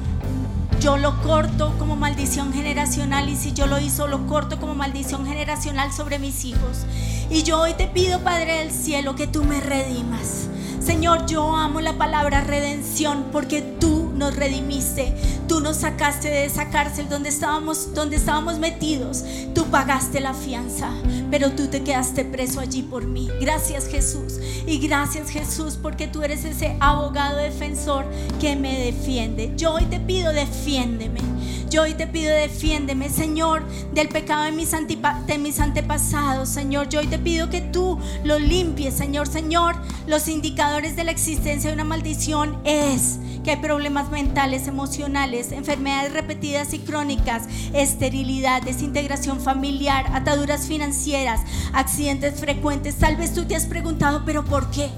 yo 0.79 0.97
lo 0.97 1.21
corto 1.21 1.73
como 1.79 1.95
maldición 1.95 2.53
generacional 2.53 3.29
y 3.29 3.35
si 3.35 3.53
yo 3.53 3.65
lo 3.65 3.79
hizo, 3.79 4.07
lo 4.07 4.27
corto 4.27 4.59
como 4.59 4.75
maldición 4.75 5.25
generacional 5.25 5.91
sobre 5.91 6.19
mis 6.19 6.45
hijos. 6.45 6.85
Y 7.29 7.43
yo 7.43 7.59
hoy 7.59 7.73
te 7.73 7.87
pido, 7.87 8.19
Padre 8.19 8.59
del 8.59 8.71
Cielo, 8.71 9.15
que 9.15 9.27
tú 9.27 9.43
me 9.43 9.59
redimas. 9.59 10.47
Señor, 10.79 11.25
yo 11.25 11.55
amo 11.55 11.81
la 11.81 11.97
palabra 11.97 12.41
redención 12.41 13.25
porque 13.31 13.61
tú 13.61 14.06
nos 14.17 14.35
redimiste. 14.35 15.13
Tú 15.47 15.61
nos 15.61 15.77
sacaste 15.77 16.27
de 16.27 16.45
esa 16.45 16.69
cárcel 16.69 17.07
donde 17.09 17.29
estábamos, 17.29 17.93
donde 17.93 18.17
estábamos 18.17 18.59
metidos. 18.59 19.23
Tú 19.53 19.65
pagaste 19.65 20.19
la 20.19 20.33
fianza, 20.33 20.91
pero 21.31 21.51
tú 21.51 21.67
te 21.67 21.83
quedaste 21.83 22.25
preso 22.25 22.59
allí 22.59 22.81
por 22.81 23.05
mí. 23.05 23.29
Gracias 23.39 23.87
Jesús. 23.87 24.39
Y 24.65 24.79
gracias 24.79 25.29
Jesús 25.29 25.77
porque 25.81 26.07
tú 26.07 26.23
eres 26.23 26.43
ese 26.43 26.75
abogado 26.79 27.37
defensor 27.37 28.05
que 28.39 28.55
me 28.55 28.77
defiende. 28.79 29.53
Yo 29.55 29.73
hoy 29.73 29.85
te 29.85 29.99
pido, 29.99 30.33
defiéndeme. 30.33 31.21
Yo 31.69 31.81
hoy 31.81 31.95
te 31.95 32.07
pido, 32.07 32.33
defiéndeme, 32.33 33.09
Señor, 33.09 33.61
del 33.93 34.07
pecado 34.07 34.45
de 34.45 34.51
mis, 34.53 35.59
antepasados, 35.59 36.47
Señor. 36.47 36.87
Yo 36.87 37.01
hoy 37.01 37.07
te 37.07 37.19
pido 37.19 37.49
que 37.49 37.59
tú 37.59 37.99
lo 38.23 38.39
limpies, 38.39 38.93
Señor. 38.93 39.27
Señor, 39.27 39.75
los 40.05 40.29
indicadores 40.29 40.95
de 40.95 41.03
la 41.03 41.11
existencia 41.11 41.69
de 41.69 41.73
una 41.73 41.83
maldición 41.83 42.57
es 42.63 43.19
que 43.47 43.51
hay 43.51 43.61
problemas 43.61 44.11
mentales, 44.11 44.67
emocionales, 44.67 45.53
enfermedades 45.53 46.11
repetidas 46.11 46.73
y 46.73 46.79
crónicas, 46.79 47.43
esterilidad, 47.71 48.61
desintegración 48.61 49.39
familiar, 49.39 50.05
ataduras 50.11 50.67
financieras, 50.67 51.39
accidentes 51.71 52.41
frecuentes. 52.41 52.97
Tal 52.97 53.15
vez 53.15 53.33
tú 53.33 53.45
te 53.45 53.55
has 53.55 53.65
preguntado, 53.65 54.23
pero 54.25 54.43
¿por 54.43 54.69
qué? 54.69 54.89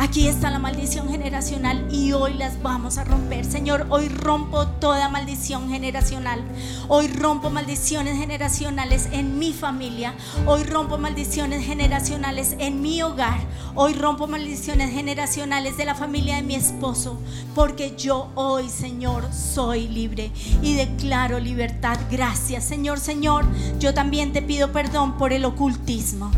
Aquí 0.00 0.28
está 0.28 0.48
la 0.50 0.60
maldición 0.60 1.08
generacional 1.08 1.84
y 1.90 2.12
hoy 2.12 2.34
las 2.34 2.62
vamos 2.62 2.98
a 2.98 3.04
romper. 3.04 3.44
Señor, 3.44 3.88
hoy 3.90 4.08
rompo 4.08 4.64
toda 4.64 5.08
maldición 5.08 5.68
generacional. 5.70 6.40
Hoy 6.86 7.08
rompo 7.08 7.50
maldiciones 7.50 8.16
generacionales 8.16 9.08
en 9.10 9.40
mi 9.40 9.52
familia. 9.52 10.14
Hoy 10.46 10.62
rompo 10.62 10.98
maldiciones 10.98 11.66
generacionales 11.66 12.54
en 12.60 12.80
mi 12.80 13.02
hogar. 13.02 13.40
Hoy 13.74 13.92
rompo 13.92 14.28
maldiciones 14.28 14.92
generacionales 14.92 15.76
de 15.76 15.84
la 15.86 15.96
familia 15.96 16.36
de 16.36 16.42
mi 16.42 16.54
esposo. 16.54 17.18
Porque 17.56 17.96
yo 17.96 18.30
hoy, 18.36 18.68
Señor, 18.68 19.24
soy 19.32 19.88
libre 19.88 20.30
y 20.62 20.74
declaro 20.74 21.40
libertad. 21.40 21.98
Gracias, 22.08 22.64
Señor, 22.64 23.00
Señor. 23.00 23.44
Yo 23.80 23.92
también 23.94 24.32
te 24.32 24.42
pido 24.42 24.70
perdón 24.70 25.18
por 25.18 25.32
el 25.32 25.44
ocultismo. 25.44 26.30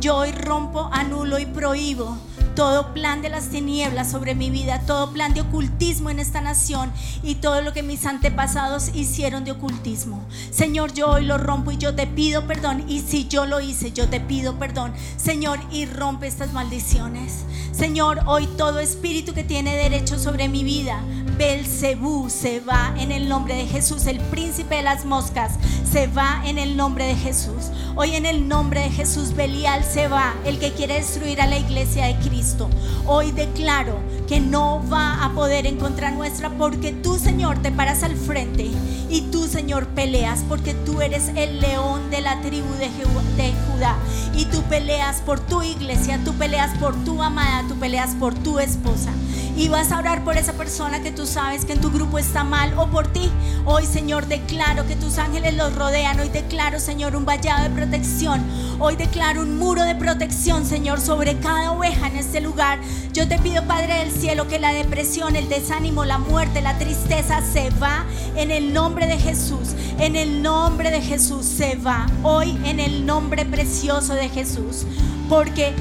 Yo 0.00 0.16
hoy 0.16 0.32
rompo, 0.32 0.90
anulo 0.92 1.38
y 1.38 1.46
prohíbo 1.46 2.18
todo 2.56 2.94
plan 2.94 3.20
de 3.20 3.28
las 3.28 3.50
tinieblas 3.50 4.10
sobre 4.10 4.34
mi 4.34 4.50
vida, 4.50 4.80
todo 4.86 5.12
plan 5.12 5.34
de 5.34 5.42
ocultismo 5.42 6.08
en 6.10 6.18
esta 6.18 6.40
nación 6.40 6.90
y 7.22 7.36
todo 7.36 7.60
lo 7.60 7.74
que 7.74 7.82
mis 7.82 8.06
antepasados 8.06 8.90
hicieron 8.94 9.44
de 9.44 9.52
ocultismo. 9.52 10.26
Señor, 10.50 10.94
yo 10.94 11.08
hoy 11.08 11.26
lo 11.26 11.36
rompo 11.36 11.70
y 11.70 11.76
yo 11.76 11.94
te 11.94 12.06
pido 12.06 12.46
perdón. 12.46 12.84
Y 12.88 13.00
si 13.00 13.28
yo 13.28 13.44
lo 13.44 13.60
hice, 13.60 13.92
yo 13.92 14.08
te 14.08 14.20
pido 14.20 14.58
perdón. 14.58 14.92
Señor, 15.18 15.60
y 15.70 15.84
rompe 15.84 16.26
estas 16.26 16.54
maldiciones. 16.54 17.44
Señor, 17.72 18.22
hoy 18.26 18.46
todo 18.56 18.80
espíritu 18.80 19.34
que 19.34 19.44
tiene 19.44 19.76
derecho 19.76 20.18
sobre 20.18 20.48
mi 20.48 20.64
vida, 20.64 21.02
Belcebú 21.36 22.30
se 22.30 22.60
va 22.60 22.94
en 22.98 23.12
el 23.12 23.28
nombre 23.28 23.54
de 23.54 23.66
Jesús. 23.66 24.06
El 24.06 24.18
príncipe 24.20 24.76
de 24.76 24.82
las 24.82 25.04
moscas 25.04 25.52
se 25.90 26.06
va 26.06 26.42
en 26.46 26.58
el 26.58 26.76
nombre 26.76 27.06
de 27.06 27.14
Jesús. 27.14 27.70
Hoy 27.94 28.14
en 28.14 28.24
el 28.24 28.48
nombre 28.48 28.80
de 28.80 28.90
Jesús, 28.90 29.34
Belial 29.34 29.84
se 29.84 30.08
va, 30.08 30.34
el 30.44 30.58
que 30.58 30.72
quiere 30.72 30.94
destruir 30.94 31.40
a 31.40 31.46
la 31.46 31.58
iglesia 31.58 32.06
de 32.06 32.16
Cristo. 32.26 32.70
Hoy 33.06 33.32
declaro 33.32 33.98
que 34.26 34.40
no 34.40 34.82
va 34.90 35.24
a 35.24 35.32
poder 35.32 35.66
encontrar 35.66 36.14
nuestra 36.14 36.50
porque 36.50 36.92
tú, 36.92 37.18
Señor, 37.18 37.60
te 37.60 37.70
paras 37.70 38.02
al 38.02 38.16
frente 38.16 38.70
y 39.10 39.20
tú, 39.30 39.46
Señor, 39.46 39.88
peleas 39.88 40.42
porque 40.48 40.72
tú 40.74 41.02
eres 41.02 41.28
el 41.36 41.60
león 41.60 42.10
de 42.10 42.22
la 42.22 42.40
tribu 42.40 42.72
de, 42.74 42.88
de 43.36 43.52
Judá 43.66 43.96
y 44.34 44.46
tú 44.46 44.62
peleas 44.64 45.20
por 45.20 45.38
tu 45.40 45.62
iglesia, 45.62 46.18
tú 46.24 46.32
peleas 46.34 46.76
por 46.78 46.94
tu 47.04 47.22
amada, 47.22 47.64
tú 47.68 47.74
peleas 47.76 48.14
por 48.14 48.34
tu 48.34 48.58
esposa 48.58 49.12
y 49.56 49.68
vas 49.68 49.90
a 49.90 49.98
orar 49.98 50.22
por 50.22 50.36
esa 50.36 50.52
persona 50.52 51.00
que 51.02 51.10
tú 51.10 51.26
sabes 51.26 51.64
que 51.64 51.72
en 51.72 51.80
tu 51.80 51.90
grupo 51.90 52.18
está 52.18 52.44
mal 52.44 52.74
o 52.78 52.88
por 52.88 53.08
ti. 53.08 53.30
Hoy, 53.64 53.86
Señor, 53.86 54.26
declaro 54.26 54.86
que 54.86 54.96
tus 54.96 55.16
ángeles 55.16 55.54
los 55.54 55.74
rodean. 55.74 56.20
Hoy 56.20 56.28
declaro, 56.28 56.78
Señor, 56.78 57.16
un 57.16 57.24
vallado 57.24 57.64
de 57.64 57.70
protección. 57.70 58.44
Hoy 58.78 58.96
declaro 58.96 59.40
un 59.40 59.58
muro 59.58 59.82
de 59.82 59.94
protección, 59.94 60.66
Señor, 60.66 61.00
sobre 61.00 61.38
cada 61.38 61.72
oveja 61.72 62.08
en 62.08 62.16
este 62.16 62.42
lugar. 62.42 62.78
Yo 63.14 63.26
te 63.26 63.38
pido, 63.38 63.66
Padre 63.66 63.94
del 63.94 64.12
cielo, 64.12 64.46
que 64.46 64.58
la 64.58 64.74
depresión, 64.74 65.36
el 65.36 65.48
desánimo, 65.48 66.04
la 66.04 66.18
muerte, 66.18 66.60
la 66.60 66.76
tristeza 66.76 67.40
se 67.40 67.70
va 67.70 68.04
en 68.36 68.50
el 68.50 68.74
nombre 68.74 69.06
de 69.06 69.18
Jesús. 69.18 69.70
En 69.98 70.16
el 70.16 70.42
nombre 70.42 70.90
de 70.90 71.00
Jesús 71.00 71.46
se 71.46 71.76
va. 71.76 72.06
Hoy 72.22 72.58
en 72.64 72.78
el 72.78 73.06
nombre 73.06 73.46
precioso 73.46 74.12
de 74.12 74.28
Jesús. 74.28 74.84
Porque 75.30 75.74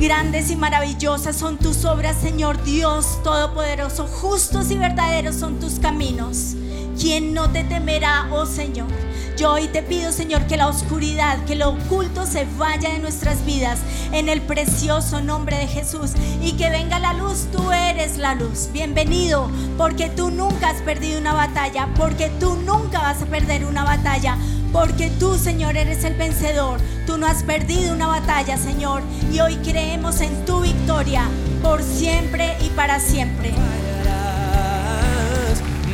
Grandes 0.00 0.50
y 0.50 0.56
maravillosas 0.56 1.36
son 1.36 1.58
tus 1.58 1.84
obras, 1.84 2.16
Señor 2.16 2.64
Dios 2.64 3.22
Todopoderoso. 3.22 4.06
Justos 4.06 4.70
y 4.70 4.78
verdaderos 4.78 5.36
son 5.36 5.60
tus 5.60 5.78
caminos. 5.78 6.54
¿Quién 6.98 7.34
no 7.34 7.50
te 7.50 7.64
temerá, 7.64 8.26
oh 8.32 8.46
Señor? 8.46 8.88
Yo 9.36 9.52
hoy 9.52 9.68
te 9.68 9.82
pido, 9.82 10.10
Señor, 10.10 10.46
que 10.46 10.56
la 10.56 10.68
oscuridad, 10.68 11.44
que 11.44 11.54
lo 11.54 11.68
oculto 11.68 12.24
se 12.24 12.46
vaya 12.56 12.88
de 12.88 12.98
nuestras 12.98 13.44
vidas 13.44 13.80
en 14.12 14.30
el 14.30 14.40
precioso 14.40 15.20
nombre 15.20 15.58
de 15.58 15.66
Jesús 15.66 16.12
y 16.42 16.52
que 16.52 16.70
venga 16.70 16.98
la 16.98 17.12
luz. 17.12 17.48
Tú 17.52 17.70
eres 17.70 18.16
la 18.16 18.34
luz. 18.34 18.70
Bienvenido, 18.72 19.50
porque 19.76 20.08
tú 20.08 20.30
nunca 20.30 20.70
has 20.70 20.80
perdido 20.80 21.20
una 21.20 21.34
batalla, 21.34 21.88
porque 21.98 22.30
tú 22.40 22.56
nunca 22.64 23.00
vas 23.00 23.20
a 23.20 23.26
perder 23.26 23.66
una 23.66 23.84
batalla 23.84 24.38
porque 24.72 25.10
tú, 25.18 25.36
Señor, 25.36 25.76
eres 25.76 26.04
el 26.04 26.14
vencedor. 26.14 26.80
Tú 27.06 27.18
no 27.18 27.26
has 27.26 27.42
perdido 27.42 27.92
una 27.92 28.06
batalla, 28.06 28.56
Señor. 28.56 29.02
Y 29.32 29.40
hoy 29.40 29.56
creemos 29.56 30.20
en 30.20 30.44
tu 30.44 30.60
victoria 30.60 31.28
por 31.62 31.82
siempre 31.82 32.56
y 32.64 32.68
para 32.70 33.00
siempre. 33.00 33.52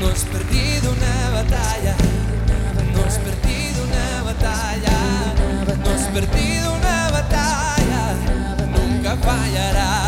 No 0.00 0.08
has 0.08 0.24
perdido 0.24 0.92
una 0.92 1.30
batalla. 1.30 1.96
No 2.94 3.04
has 3.04 3.18
perdido 3.18 3.84
una 3.84 4.22
batalla. 4.22 4.98
No 5.84 5.90
has 5.90 6.02
perdido 6.08 6.74
una 6.74 7.10
batalla. 7.10 8.14
Nunca 8.72 9.16
fallarás. 9.16 10.05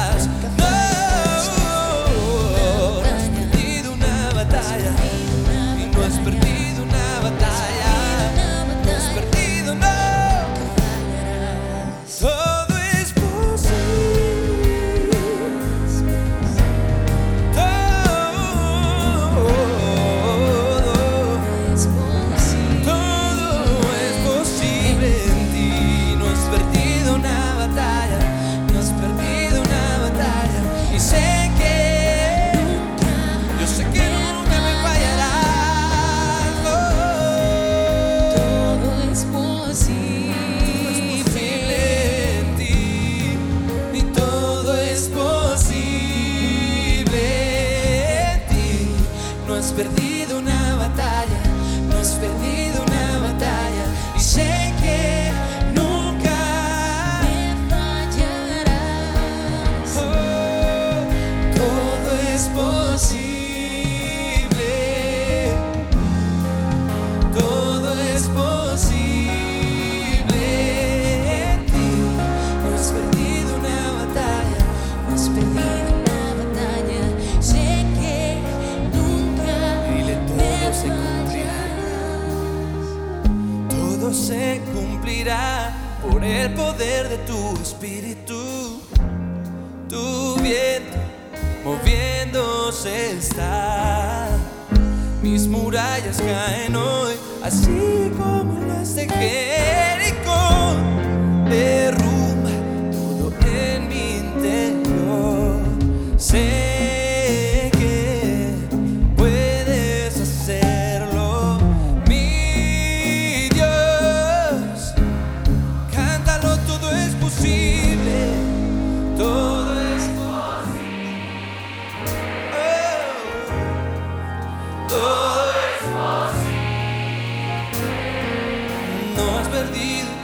Perdido. 129.70 130.17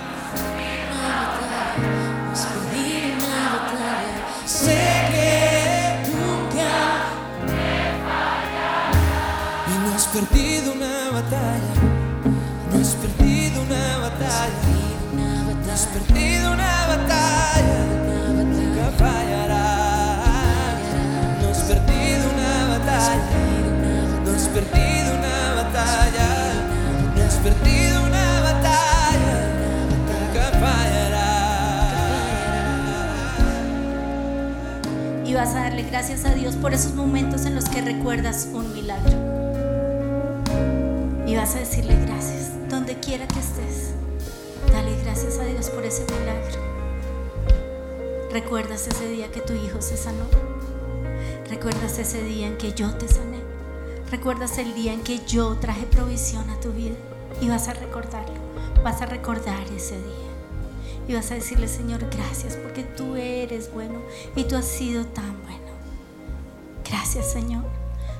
Gracias 35.94 36.24
a 36.24 36.34
Dios 36.34 36.56
por 36.56 36.74
esos 36.74 36.92
momentos 36.94 37.46
en 37.46 37.54
los 37.54 37.66
que 37.66 37.80
recuerdas 37.80 38.48
un 38.52 38.74
milagro. 38.74 39.16
Y 41.24 41.36
vas 41.36 41.54
a 41.54 41.60
decirle 41.60 41.94
gracias, 42.04 42.50
donde 42.68 42.98
quiera 42.98 43.28
que 43.28 43.38
estés. 43.38 43.92
Dale 44.72 45.00
gracias 45.04 45.38
a 45.38 45.44
Dios 45.44 45.70
por 45.70 45.84
ese 45.84 46.04
milagro. 46.18 46.58
¿Recuerdas 48.32 48.88
ese 48.88 49.08
día 49.08 49.30
que 49.30 49.38
tu 49.40 49.52
hijo 49.52 49.80
se 49.80 49.96
sanó? 49.96 50.24
¿Recuerdas 51.48 51.96
ese 52.00 52.24
día 52.24 52.48
en 52.48 52.58
que 52.58 52.72
yo 52.72 52.92
te 52.94 53.06
sané? 53.06 53.38
¿Recuerdas 54.10 54.58
el 54.58 54.74
día 54.74 54.92
en 54.92 55.04
que 55.04 55.20
yo 55.24 55.54
traje 55.58 55.86
provisión 55.86 56.50
a 56.50 56.58
tu 56.58 56.72
vida? 56.72 56.96
Y 57.40 57.48
vas 57.48 57.68
a 57.68 57.72
recordarlo. 57.72 58.40
Vas 58.82 59.00
a 59.00 59.06
recordar 59.06 59.62
ese 59.68 59.94
día. 59.98 61.06
Y 61.06 61.14
vas 61.14 61.30
a 61.30 61.36
decirle, 61.36 61.68
Señor, 61.68 62.04
gracias 62.10 62.56
porque 62.56 62.82
tú 62.82 63.14
eres 63.14 63.72
bueno 63.72 64.02
y 64.34 64.42
tú 64.42 64.56
has 64.56 64.64
sido 64.64 65.04
tan 65.06 65.40
bueno. 65.44 65.63
Gracias, 66.94 67.32
Señor. 67.32 67.64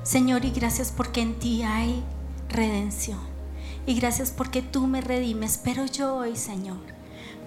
Señor, 0.03 0.45
y 0.45 0.51
gracias 0.51 0.91
porque 0.91 1.21
en 1.21 1.39
ti 1.39 1.63
hay 1.63 2.03
redención. 2.49 3.21
Y 3.87 3.95
gracias 3.95 4.33
porque 4.33 4.63
tú 4.63 4.89
me 4.89 5.01
redimes. 5.01 5.61
Pero 5.63 5.87
yo 5.87 6.17
hoy, 6.17 6.35
Señor, 6.35 6.81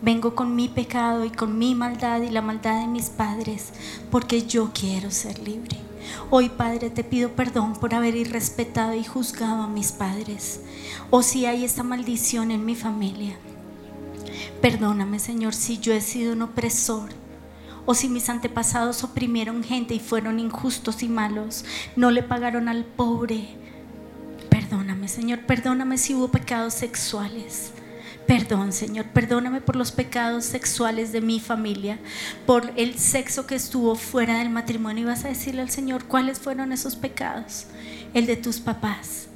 vengo 0.01 0.35
con 0.35 0.55
mi 0.55 0.69
pecado 0.69 1.25
y 1.25 1.29
con 1.29 1.59
mi 1.59 1.75
maldad 1.75 2.21
y 2.21 2.29
la 2.29 2.41
maldad 2.41 2.79
de 2.79 2.87
mis 2.87 3.09
padres 3.09 3.73
porque 4.09 4.47
yo 4.47 4.71
quiero 4.73 5.11
ser 5.11 5.39
libre. 5.39 5.77
Hoy, 6.29 6.47
Padre, 6.47 6.89
te 6.89 7.03
pido 7.03 7.31
perdón 7.33 7.73
por 7.73 7.93
haber 7.93 8.15
irrespetado 8.15 8.93
y 8.93 9.03
juzgado 9.03 9.63
a 9.63 9.67
mis 9.67 9.91
padres. 9.91 10.61
O 11.09 11.23
si 11.23 11.45
hay 11.45 11.65
esta 11.65 11.83
maldición 11.83 12.51
en 12.51 12.63
mi 12.63 12.73
familia. 12.73 13.37
Perdóname, 14.61 15.19
Señor, 15.19 15.53
si 15.53 15.77
yo 15.77 15.91
he 15.91 15.99
sido 15.99 16.31
un 16.31 16.43
opresor 16.43 17.26
o 17.87 17.95
si 17.95 18.09
mis 18.09 18.29
antepasados 18.29 19.03
oprimieron 19.05 19.63
gente 19.63 19.95
y 19.95 19.99
fueron 19.99 20.41
injustos 20.41 21.01
y 21.03 21.07
malos, 21.07 21.63
no 21.95 22.11
le 22.11 22.21
pagaron 22.21 22.67
al 22.67 22.83
pobre. 22.83 23.47
Perdóname, 24.49 25.07
Señor, 25.07 25.45
perdóname 25.45 25.97
si 25.97 26.13
hubo 26.13 26.27
pecados 26.27 26.73
sexuales. 26.73 27.71
Perdón, 28.27 28.73
Señor, 28.73 29.05
perdóname 29.05 29.61
por 29.61 29.77
los 29.77 29.93
pecados 29.93 30.43
sexuales 30.43 31.13
de 31.13 31.21
mi 31.21 31.39
familia, 31.39 31.97
por 32.45 32.73
el 32.75 32.99
sexo 32.99 33.47
que 33.47 33.55
estuvo 33.55 33.95
fuera 33.95 34.39
del 34.39 34.49
matrimonio. 34.49 35.03
Y 35.03 35.07
vas 35.07 35.23
a 35.23 35.29
decirle 35.29 35.61
al 35.61 35.69
Señor 35.69 36.03
cuáles 36.03 36.39
fueron 36.39 36.73
esos 36.73 36.97
pecados. 36.97 37.67
El 38.13 38.25
de 38.25 38.35
tus 38.35 38.59
papás, 38.59 39.27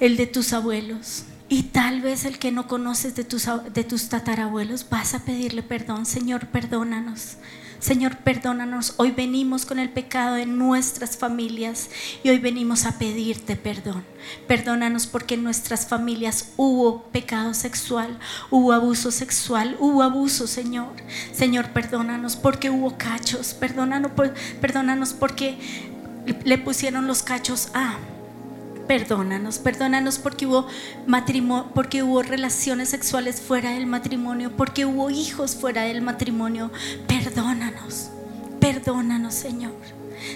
el 0.00 0.16
de 0.16 0.26
tus 0.26 0.54
abuelos, 0.54 1.24
y 1.48 1.64
tal 1.64 2.00
vez 2.00 2.24
el 2.24 2.38
que 2.38 2.52
no 2.52 2.66
conoces 2.66 3.14
de 3.14 3.24
tus, 3.24 3.48
de 3.72 3.84
tus 3.84 4.08
tatarabuelos, 4.08 4.88
vas 4.88 5.14
a 5.14 5.24
pedirle 5.24 5.62
perdón. 5.62 6.06
Señor, 6.06 6.46
perdónanos. 6.46 7.36
Señor, 7.80 8.16
perdónanos. 8.16 8.94
Hoy 8.96 9.10
venimos 9.10 9.66
con 9.66 9.78
el 9.78 9.90
pecado 9.90 10.36
de 10.36 10.46
nuestras 10.46 11.18
familias 11.18 11.90
y 12.22 12.30
hoy 12.30 12.38
venimos 12.38 12.86
a 12.86 12.98
pedirte 12.98 13.56
perdón. 13.56 14.04
Perdónanos 14.48 15.06
porque 15.06 15.34
en 15.34 15.44
nuestras 15.44 15.86
familias 15.86 16.52
hubo 16.56 17.02
pecado 17.12 17.52
sexual, 17.52 18.18
hubo 18.50 18.72
abuso 18.72 19.10
sexual, 19.10 19.76
hubo 19.80 20.02
abuso, 20.02 20.46
Señor. 20.46 20.94
Señor, 21.34 21.72
perdónanos 21.72 22.36
porque 22.36 22.70
hubo 22.70 22.96
cachos. 22.96 23.52
Perdónanos, 23.52 24.12
perdónanos 24.62 25.12
porque 25.12 25.58
le 26.44 26.56
pusieron 26.56 27.06
los 27.06 27.22
cachos 27.22 27.68
a... 27.74 27.98
Perdónanos, 28.86 29.58
perdónanos 29.58 30.18
porque 30.18 30.46
hubo 30.46 30.66
matrimonio, 31.06 31.70
porque 31.74 32.02
hubo 32.02 32.22
relaciones 32.22 32.90
sexuales 32.90 33.40
fuera 33.40 33.70
del 33.70 33.86
matrimonio, 33.86 34.52
porque 34.56 34.84
hubo 34.84 35.08
hijos 35.10 35.56
fuera 35.56 35.82
del 35.82 36.02
matrimonio. 36.02 36.70
Perdónanos, 37.06 38.10
perdónanos, 38.60 39.34
Señor. 39.34 39.72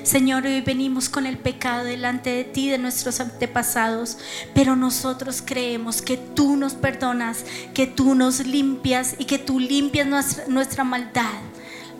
Señor, 0.02 0.46
hoy 0.46 0.60
venimos 0.62 1.08
con 1.08 1.26
el 1.26 1.38
pecado 1.38 1.84
delante 1.84 2.30
de 2.30 2.44
ti, 2.44 2.70
de 2.70 2.78
nuestros 2.78 3.20
antepasados, 3.20 4.18
pero 4.54 4.76
nosotros 4.76 5.42
creemos 5.44 6.00
que 6.00 6.16
tú 6.16 6.56
nos 6.56 6.74
perdonas, 6.74 7.44
que 7.74 7.86
tú 7.86 8.14
nos 8.14 8.46
limpias 8.46 9.14
y 9.18 9.24
que 9.24 9.38
tú 9.38 9.60
limpias 9.60 10.06
nuestra, 10.06 10.44
nuestra 10.48 10.84
maldad 10.84 11.40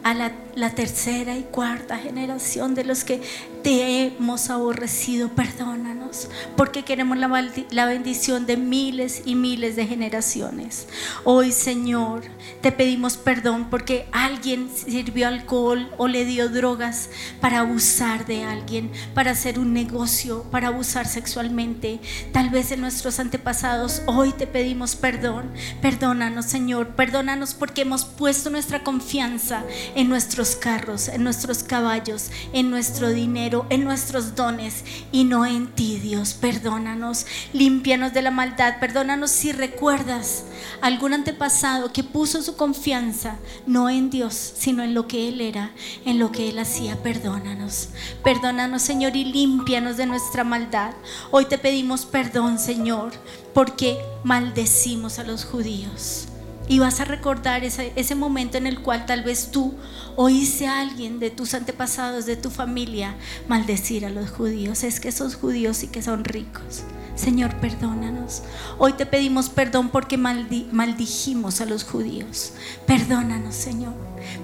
a 0.03 0.15
la, 0.15 0.33
la 0.59 0.71
tercera 0.71 1.37
y 1.37 1.43
cuarta 1.43 1.97
generación 1.99 2.75
de 2.75 2.83
los 2.85 3.05
que 3.05 3.23
te 3.63 4.03
hemos 4.03 4.51
aborrecido. 4.51 5.29
Perdónanos, 5.29 6.29
porque 6.57 6.85
queremos 6.85 7.17
la, 7.17 7.87
bendición 7.87 8.45
de 8.45 8.57
miles 8.57 9.23
y 9.25 9.37
miles 9.37 9.77
de 9.77 9.87
generaciones. 9.87 10.89
Hoy, 11.23 11.53
Señor, 11.53 12.23
te 12.61 12.73
pedimos 12.73 13.17
perdón 13.17 13.69
porque 13.71 14.09
alguien 14.11 14.69
sirvió 14.75 15.29
alcohol 15.29 15.91
o 15.97 16.09
le 16.09 16.25
dio 16.25 16.49
drogas 16.49 17.09
para 17.41 17.61
abusar 17.61 18.27
de 18.27 18.43
alguien, 18.43 18.91
para 19.15 19.31
hacer 19.31 19.59
un 19.59 19.73
negocio, 19.73 20.43
para 20.51 20.69
abusar 20.69 21.07
sexualmente. 21.07 22.01
Tal 22.33 22.51
vez 22.51 22.73
en 22.73 22.81
nuestros 22.81 23.21
antepasados, 23.21 24.03
hoy 24.07 24.33
te 24.33 24.49
pedimos 24.49 24.97
perdón. 24.97 25.53
Perdónanos, 25.81 26.47
Señor, 26.47 26.97
perdónanos 26.97 27.55
porque 27.55 27.83
hemos 27.83 28.05
puesto 28.05 28.51
nuestra 28.51 28.83
confianza 28.83 29.63
en 29.95 30.09
nuestros 30.09 30.48
carros, 30.57 31.09
en 31.09 31.25
nuestros 31.25 31.63
caballos, 31.63 32.31
en 32.53 32.71
nuestro 32.71 33.11
dinero, 33.11 33.67
en 33.71 33.85
nuestros 33.85 34.35
dones 34.35 34.85
y 35.13 35.25
no 35.25 35.47
en 35.47 35.69
ti, 35.69 35.99
Dios. 35.99 36.35
Perdónanos, 36.35 37.27
límpianos 37.53 38.13
de 38.13 38.23
la 38.23 38.31
maldad, 38.31 38.79
perdónanos 38.81 39.31
si 39.31 39.53
recuerdas 39.53 40.45
algún 40.81 41.15
antepasado 41.15 41.93
que 41.93 42.05
puso 42.05 42.43
su 42.43 42.57
confianza 42.57 43.37
no 43.67 43.91
en 43.91 44.11
Dios, 44.11 44.35
sino 44.57 44.83
en 44.83 44.95
lo 44.95 45.07
que 45.07 45.29
Él 45.29 45.41
era, 45.41 45.73
en 46.05 46.19
lo 46.19 46.33
que 46.33 46.49
Él 46.49 46.59
hacía. 46.59 47.03
Perdónanos, 47.03 47.89
perdónanos, 48.23 48.83
Señor, 48.83 49.17
y 49.17 49.25
límpianos 49.25 49.97
de 49.97 50.07
nuestra 50.07 50.45
maldad. 50.45 50.93
Hoy 51.31 51.47
te 51.47 51.59
pedimos 51.59 52.07
perdón, 52.07 52.59
Señor, 52.59 53.13
porque 53.55 53.99
maldecimos 54.25 55.19
a 55.19 55.25
los 55.25 55.45
judíos. 55.45 56.28
Y 56.69 56.79
vas 56.79 57.01
a 57.01 57.05
recordar 57.05 57.65
ese, 57.65 57.93
ese 57.97 58.15
momento 58.15 58.59
en 58.59 58.67
el 58.67 58.81
cual 58.81 59.07
tal 59.07 59.23
vez 59.23 59.51
tú 59.51 59.75
oíste 60.17 60.67
a 60.67 60.81
alguien 60.81 61.19
de 61.19 61.31
tus 61.31 61.55
antepasados, 61.55 62.27
de 62.27 62.37
tu 62.37 62.51
familia, 62.51 63.17
maldecir 63.49 64.05
a 64.05 64.11
los 64.11 64.31
judíos. 64.31 64.85
Es 64.85 65.01
que 65.01 65.09
esos 65.09 65.35
judíos 65.35 65.79
sí 65.79 65.89
que 65.89 66.03
son 66.03 66.25
ricos. 66.25 66.83
Señor, 67.19 67.57
perdónanos. 67.57 68.43
Hoy 68.79 68.93
te 68.93 69.05
pedimos 69.05 69.49
perdón 69.49 69.89
porque 69.89 70.17
maldi- 70.17 70.71
maldijimos 70.71 71.61
a 71.61 71.67
los 71.67 71.83
judíos. 71.83 72.53
Perdónanos, 72.87 73.57
Señor. 73.57 73.93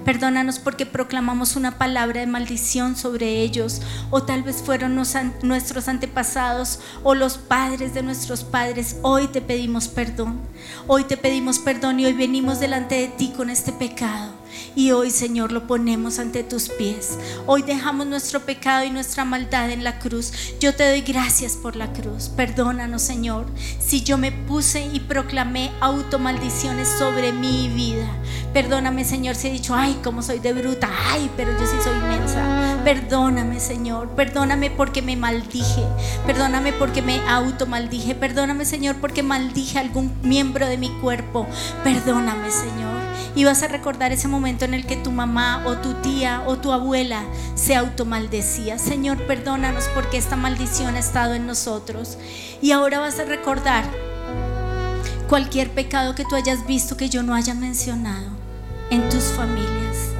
Perdónanos 0.03 0.59
porque 0.59 0.85
proclamamos 0.85 1.55
una 1.55 1.77
palabra 1.77 2.19
de 2.19 2.27
maldición 2.27 2.97
sobre 2.97 3.41
ellos. 3.41 3.81
O 4.09 4.23
tal 4.23 4.43
vez 4.43 4.57
fueron 4.57 4.93
nuestros 4.95 5.87
antepasados 5.87 6.79
o 7.03 7.15
los 7.15 7.37
padres 7.37 7.93
de 7.93 8.03
nuestros 8.03 8.43
padres. 8.43 8.97
Hoy 9.03 9.27
te 9.29 9.41
pedimos 9.41 9.87
perdón. 9.87 10.39
Hoy 10.85 11.05
te 11.05 11.15
pedimos 11.15 11.59
perdón 11.59 12.01
y 12.01 12.05
hoy 12.07 12.13
venimos 12.13 12.59
delante 12.59 12.95
de 12.95 13.07
ti 13.07 13.33
con 13.35 13.49
este 13.49 13.71
pecado. 13.71 14.33
Y 14.75 14.91
hoy, 14.91 15.11
Señor, 15.11 15.51
lo 15.51 15.67
ponemos 15.67 16.19
ante 16.19 16.43
tus 16.43 16.69
pies. 16.69 17.17
Hoy 17.45 17.61
dejamos 17.61 18.07
nuestro 18.07 18.41
pecado 18.41 18.83
y 18.83 18.89
nuestra 18.89 19.25
maldad 19.25 19.69
en 19.71 19.83
la 19.83 19.99
cruz. 19.99 20.31
Yo 20.59 20.75
te 20.75 20.87
doy 20.87 21.01
gracias 21.01 21.53
por 21.53 21.75
la 21.75 21.91
cruz. 21.93 22.29
Perdónanos, 22.29 23.01
Señor, 23.01 23.45
si 23.79 24.03
yo 24.03 24.17
me 24.17 24.31
puse 24.31 24.85
y 24.93 24.99
proclamé 24.99 25.71
automaldiciones 25.81 26.87
sobre 26.87 27.31
mi 27.31 27.69
vida. 27.69 28.07
Perdóname, 28.53 29.03
Señor, 29.03 29.35
si 29.35 29.47
he 29.47 29.51
dicho, 29.51 29.75
ay, 29.75 29.99
como 30.03 30.21
soy 30.21 30.39
de 30.39 30.53
bruta, 30.53 30.89
ay, 31.11 31.29
pero 31.35 31.51
yo 31.51 31.65
sí 31.65 31.75
soy 31.83 31.97
inmensa. 31.97 32.79
Perdóname, 32.85 33.59
Señor. 33.59 34.09
Perdóname 34.09 34.71
porque 34.71 35.01
me 35.01 35.15
maldije. 35.15 35.83
Perdóname 36.25 36.71
porque 36.73 37.01
me 37.01 37.19
automaldije. 37.27 38.15
Perdóname, 38.15 38.65
Señor, 38.65 38.95
porque 39.01 39.23
maldije 39.23 39.77
a 39.77 39.81
algún 39.81 40.13
miembro 40.21 40.67
de 40.67 40.77
mi 40.77 40.89
cuerpo. 41.01 41.47
Perdóname, 41.83 42.49
Señor. 42.49 43.04
Y 43.35 43.43
vas 43.43 43.63
a 43.63 43.67
recordar 43.67 44.11
ese 44.11 44.27
momento 44.27 44.65
en 44.65 44.73
el 44.73 44.85
que 44.85 44.95
tu 44.95 45.11
mamá 45.11 45.63
o 45.65 45.77
tu 45.77 45.93
tía 45.95 46.43
o 46.47 46.57
tu 46.57 46.71
abuela 46.71 47.23
se 47.55 47.75
automaldecía. 47.75 48.77
Señor, 48.77 49.17
perdónanos 49.27 49.85
porque 49.93 50.17
esta 50.17 50.35
maldición 50.35 50.95
ha 50.95 50.99
estado 50.99 51.33
en 51.33 51.45
nosotros. 51.45 52.17
Y 52.61 52.71
ahora 52.71 52.99
vas 52.99 53.19
a 53.19 53.25
recordar 53.25 53.83
cualquier 55.27 55.71
pecado 55.71 56.15
que 56.15 56.23
tú 56.23 56.35
hayas 56.35 56.65
visto 56.65 56.97
que 56.97 57.09
yo 57.09 57.23
no 57.23 57.33
haya 57.33 57.53
mencionado 57.53 58.29
en 58.89 59.07
tus 59.09 59.23
familias. 59.23 60.11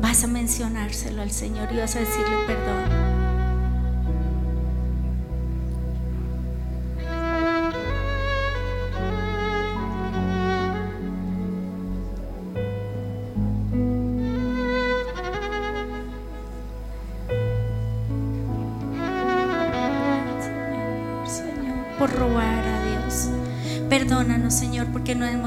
Vas 0.00 0.24
a 0.24 0.26
mencionárselo 0.26 1.22
al 1.22 1.30
Señor 1.30 1.68
y 1.72 1.78
vas 1.78 1.96
a 1.96 2.00
decirle 2.00 2.36
perdón. 2.46 3.15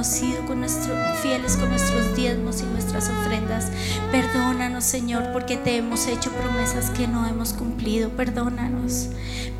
Sido 0.07 0.45
con 0.45 0.59
nuestro- 0.59 0.93
fieles 1.21 1.57
con 1.57 1.69
nuestros 1.69 2.15
diezmos 2.15 2.61
y 2.61 2.63
nuestras 2.65 3.09
ofrendas. 3.09 3.67
Perdónanos, 4.11 4.83
Señor, 4.83 5.31
porque 5.33 5.57
te 5.57 5.77
hemos 5.77 6.07
hecho 6.07 6.31
promesas 6.31 6.89
que 6.91 7.07
no 7.07 7.27
hemos 7.27 7.53
cumplido. 7.53 8.09
Perdónanos. 8.09 9.09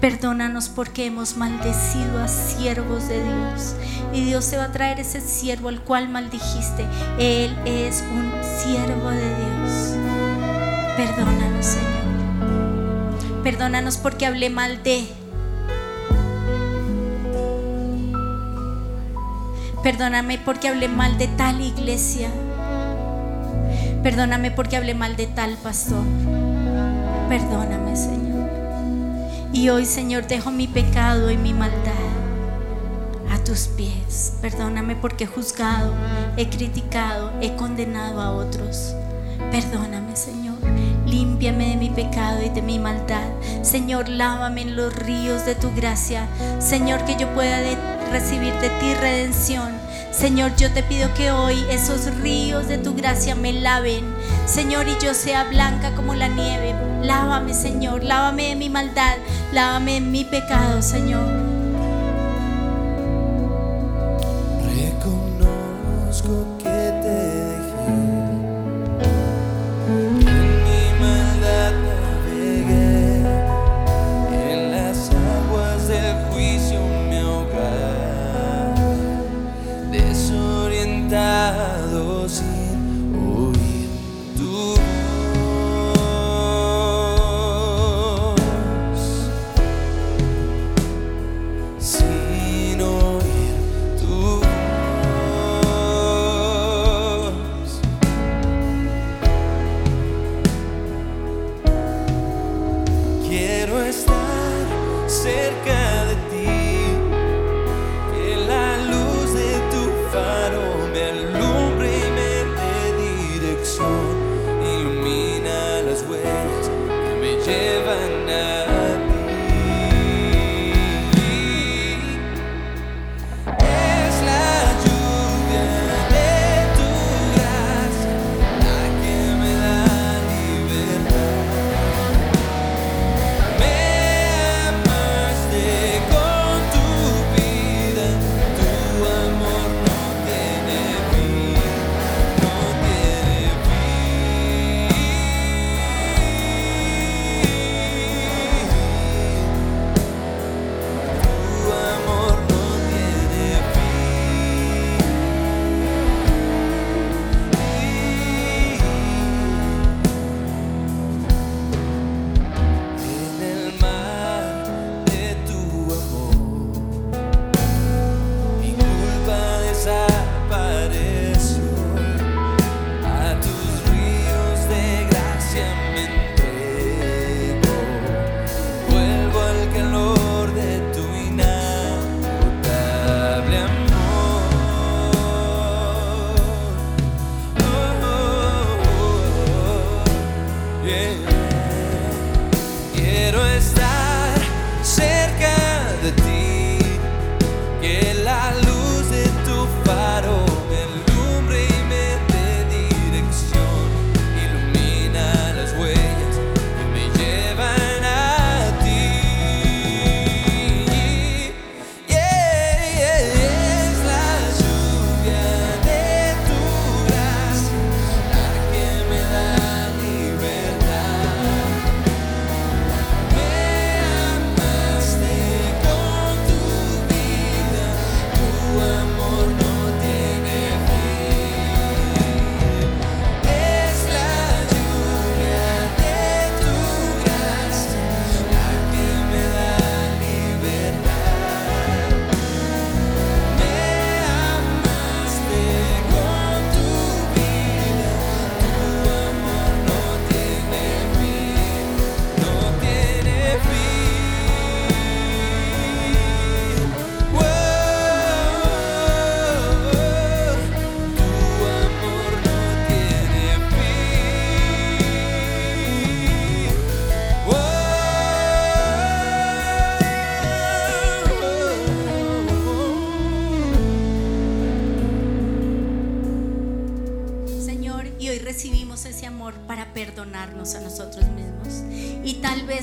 Perdónanos 0.02 0.70
porque 0.70 1.06
hemos 1.08 1.36
maldecido 1.38 2.20
a 2.24 2.28
siervos 2.28 3.08
de 3.08 3.24
Dios. 3.24 3.76
Y 4.14 4.24
Dios 4.26 4.50
te 4.50 4.58
va 4.58 4.66
a 4.66 4.72
traer 4.72 5.00
ese 5.00 5.22
siervo 5.22 5.70
al 5.70 5.82
cual 5.84 6.10
maldijiste. 6.10 6.86
Él 7.20 7.56
es 7.66 8.04
un 8.12 8.32
siervo 8.64 9.10
de 9.10 9.28
Dios. 9.36 9.96
Perdónanos, 10.98 11.66
Señor. 11.66 13.44
Perdónanos 13.44 13.98
porque 13.98 14.26
hablé 14.26 14.50
mal 14.50 14.82
de. 14.84 15.08
Perdóname 19.90 20.38
porque 20.38 20.68
hablé 20.68 20.88
mal 20.88 21.18
de 21.18 21.28
tal 21.28 21.62
iglesia. 21.62 22.30
Perdóname 24.04 24.52
porque 24.52 24.78
hablé 24.78 24.94
mal 24.94 25.16
de 25.16 25.26
tal 25.26 25.56
pastor. 25.64 26.04
Perdóname, 27.28 27.96
Señor. 27.96 28.48
Y 29.52 29.70
hoy, 29.70 29.88
Señor, 29.88 30.28
dejo 30.28 30.52
mi 30.52 30.68
pecado 30.68 31.32
y 31.32 31.38
mi 31.38 31.56
maldad 31.56 32.06
a 33.32 33.44
tus 33.44 33.62
pies. 33.62 34.34
Perdóname 34.44 34.96
porque 34.96 35.24
he 35.24 35.28
juzgado, 35.28 35.92
he 36.38 36.50
criticado, 36.50 37.32
he 37.42 37.56
condenado 37.56 38.22
a 38.22 38.30
otros. 38.30 38.94
Perdóname, 39.50 40.16
Señor. 40.16 40.60
Límpiame 41.08 41.70
de 41.70 41.78
mi 41.78 41.90
pecado 41.90 42.44
y 42.44 42.50
de 42.50 42.62
mi 42.62 42.78
maldad. 42.78 43.28
Señor, 43.64 44.08
lávame 44.08 44.62
en 44.62 44.76
los 44.76 44.96
ríos 44.96 45.48
de 45.48 45.56
tu 45.56 45.74
gracia. 45.74 46.28
Señor, 46.60 47.04
que 47.06 47.16
yo 47.16 47.28
pueda 47.34 47.60
recibir 48.12 48.54
de 48.54 48.70
ti 48.80 48.94
redención. 48.94 49.79
Señor, 50.12 50.56
yo 50.56 50.72
te 50.72 50.84
pido 50.84 51.14
que 51.14 51.32
hoy 51.32 51.64
esos 51.70 52.14
ríos 52.16 52.68
de 52.68 52.78
tu 52.78 52.96
gracia 52.96 53.36
me 53.36 53.54
laven. 53.54 54.04
Señor, 54.46 54.88
y 54.88 54.98
yo 55.04 55.14
sea 55.14 55.46
blanca 55.46 55.94
como 55.96 56.16
la 56.16 56.28
nieve. 56.28 56.76
Lávame, 57.04 57.54
Señor. 57.54 58.04
Lávame 58.04 58.50
de 58.50 58.56
mi 58.56 58.70
maldad. 58.70 59.18
Lávame 59.54 59.94
de 59.96 60.02
mi 60.02 60.26
pecado, 60.26 60.82
Señor. 60.82 61.59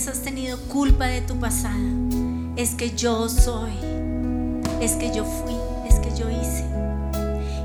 Has 0.09 0.23
tenido 0.23 0.59
culpa 0.69 1.07
de 1.07 1.21
tu 1.21 1.38
pasado. 1.38 1.75
Es 2.57 2.75
que 2.75 2.95
yo 2.95 3.29
soy. 3.29 3.73
Es 4.81 4.92
que 4.92 5.12
yo 5.12 5.25
fui. 5.25 5.55
Es 5.88 5.99
que 5.99 6.11
yo 6.16 6.31
hice. 6.31 6.64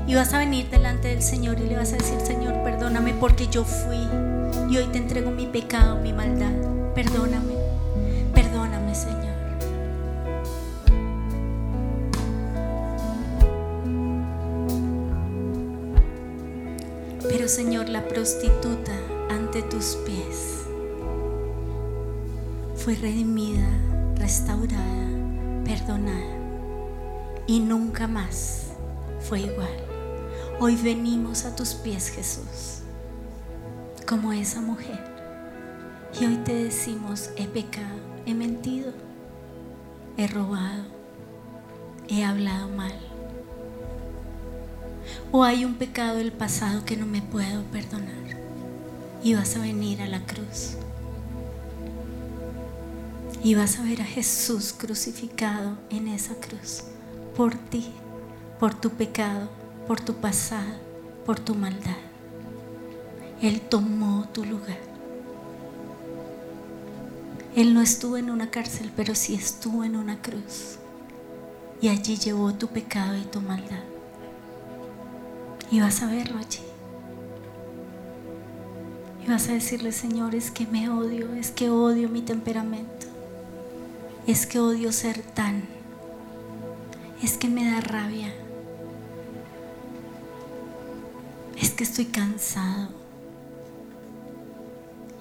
Y 0.06 0.14
vas 0.14 0.32
a 0.32 0.38
venir 0.38 0.68
delante 0.68 1.08
del 1.08 1.22
Señor 1.22 1.60
y 1.60 1.68
le 1.68 1.76
vas 1.76 1.92
a 1.92 1.96
decir, 1.96 2.20
Señor, 2.20 2.62
perdóname 2.64 3.14
porque 3.14 3.46
yo 3.48 3.64
fui. 3.64 3.98
Y 4.70 4.76
hoy 4.76 4.86
te 4.92 4.98
entrego 4.98 5.30
mi 5.30 5.46
pecado, 5.46 6.00
mi 6.00 6.12
maldad. 6.12 6.52
Perdóname. 6.94 7.54
Perdóname, 8.34 8.94
Señor. 8.94 9.22
Pero 17.28 17.48
Señor, 17.48 17.88
la 17.88 18.06
prostituta 18.08 18.92
ante 19.30 19.62
tus 19.62 19.96
pies 20.04 20.51
fue 22.84 22.96
redimida, 22.96 23.68
restaurada, 24.16 25.06
perdonada 25.64 26.36
y 27.46 27.60
nunca 27.60 28.08
más 28.08 28.72
fue 29.20 29.42
igual. 29.42 29.68
Hoy 30.58 30.74
venimos 30.74 31.44
a 31.44 31.54
tus 31.54 31.74
pies, 31.74 32.08
Jesús, 32.08 32.80
como 34.04 34.32
esa 34.32 34.60
mujer. 34.60 34.98
Y 36.20 36.24
hoy 36.24 36.36
te 36.38 36.54
decimos, 36.54 37.30
he 37.36 37.46
pecado, 37.46 38.00
he 38.26 38.34
mentido, 38.34 38.92
he 40.16 40.26
robado, 40.26 40.82
he 42.08 42.24
hablado 42.24 42.68
mal. 42.68 42.98
O 45.30 45.44
hay 45.44 45.64
un 45.64 45.76
pecado 45.76 46.16
del 46.16 46.32
pasado 46.32 46.84
que 46.84 46.96
no 46.96 47.06
me 47.06 47.22
puedo 47.22 47.62
perdonar. 47.70 48.40
Y 49.22 49.34
vas 49.34 49.54
a 49.54 49.60
venir 49.60 50.02
a 50.02 50.08
la 50.08 50.26
cruz. 50.26 50.78
Y 53.44 53.56
vas 53.56 53.78
a 53.78 53.82
ver 53.82 54.00
a 54.00 54.04
Jesús 54.04 54.72
crucificado 54.72 55.76
en 55.90 56.06
esa 56.06 56.34
cruz. 56.34 56.84
Por 57.36 57.54
ti, 57.54 57.86
por 58.60 58.72
tu 58.72 58.90
pecado, 58.90 59.48
por 59.88 60.00
tu 60.00 60.14
pasado, 60.14 60.74
por 61.26 61.40
tu 61.40 61.56
maldad. 61.56 61.96
Él 63.40 63.60
tomó 63.60 64.28
tu 64.32 64.44
lugar. 64.44 64.78
Él 67.56 67.74
no 67.74 67.82
estuvo 67.82 68.16
en 68.16 68.30
una 68.30 68.50
cárcel, 68.50 68.92
pero 68.94 69.16
sí 69.16 69.34
estuvo 69.34 69.82
en 69.82 69.96
una 69.96 70.22
cruz. 70.22 70.76
Y 71.80 71.88
allí 71.88 72.16
llevó 72.16 72.54
tu 72.54 72.68
pecado 72.68 73.16
y 73.16 73.22
tu 73.22 73.40
maldad. 73.40 73.82
Y 75.72 75.80
vas 75.80 76.00
a 76.02 76.06
verlo 76.06 76.38
allí. 76.38 76.60
Y 79.26 79.28
vas 79.28 79.48
a 79.48 79.52
decirle, 79.52 79.90
Señor, 79.90 80.36
es 80.36 80.52
que 80.52 80.66
me 80.66 80.88
odio, 80.88 81.32
es 81.34 81.50
que 81.50 81.70
odio 81.70 82.08
mi 82.08 82.22
temperamento. 82.22 83.06
Es 84.24 84.46
que 84.46 84.60
odio 84.60 84.92
ser 84.92 85.20
tan. 85.20 85.64
Es 87.20 87.36
que 87.36 87.48
me 87.48 87.68
da 87.68 87.80
rabia. 87.80 88.32
Es 91.60 91.70
que 91.70 91.82
estoy 91.82 92.04
cansado. 92.04 92.90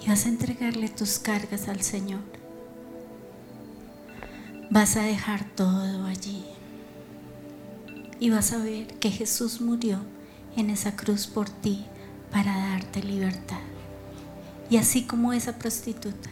Y 0.03 0.07
vas 0.07 0.27
a 0.27 0.29
entregarle 0.29 0.87
tus 0.87 1.17
cargas 1.17 1.67
al 1.67 1.81
Señor. 1.81 2.21
Vas 4.69 4.95
a 4.97 5.01
dejar 5.01 5.45
todo 5.55 6.05
allí. 6.05 6.45
Y 8.19 8.29
vas 8.29 8.53
a 8.53 8.59
ver 8.59 8.99
que 8.99 9.09
Jesús 9.09 9.61
murió 9.61 9.97
en 10.55 10.69
esa 10.69 10.95
cruz 10.95 11.25
por 11.25 11.49
ti 11.49 11.87
para 12.31 12.55
darte 12.55 13.01
libertad. 13.01 13.61
Y 14.69 14.77
así 14.77 15.07
como 15.07 15.33
esa 15.33 15.57
prostituta 15.57 16.29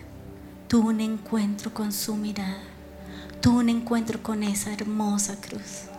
tuvo 0.69 0.88
un 0.89 1.01
encuentro 1.01 1.73
con 1.73 1.91
su 1.91 2.15
mirada, 2.15 2.63
tuvo 3.41 3.60
un 3.60 3.67
encuentro 3.67 4.23
con 4.23 4.43
esa 4.43 4.71
hermosa 4.71 5.36
cruz 5.41 5.89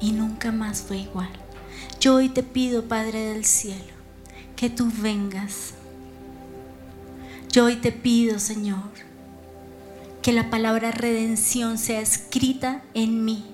y 0.00 0.10
nunca 0.10 0.50
más 0.50 0.80
fue 0.80 0.98
igual. 0.98 1.30
Yo 2.00 2.16
hoy 2.16 2.28
te 2.28 2.42
pido, 2.42 2.88
Padre 2.88 3.20
del 3.20 3.44
cielo, 3.44 3.94
que 4.56 4.70
tú 4.70 4.90
vengas. 5.00 5.74
Yo 7.52 7.66
hoy 7.66 7.76
te 7.76 7.92
pido, 7.92 8.40
Señor, 8.40 8.90
que 10.22 10.32
la 10.32 10.50
palabra 10.50 10.90
redención 10.90 11.78
sea 11.78 12.00
escrita 12.00 12.82
en 12.94 13.24
mí 13.24 13.44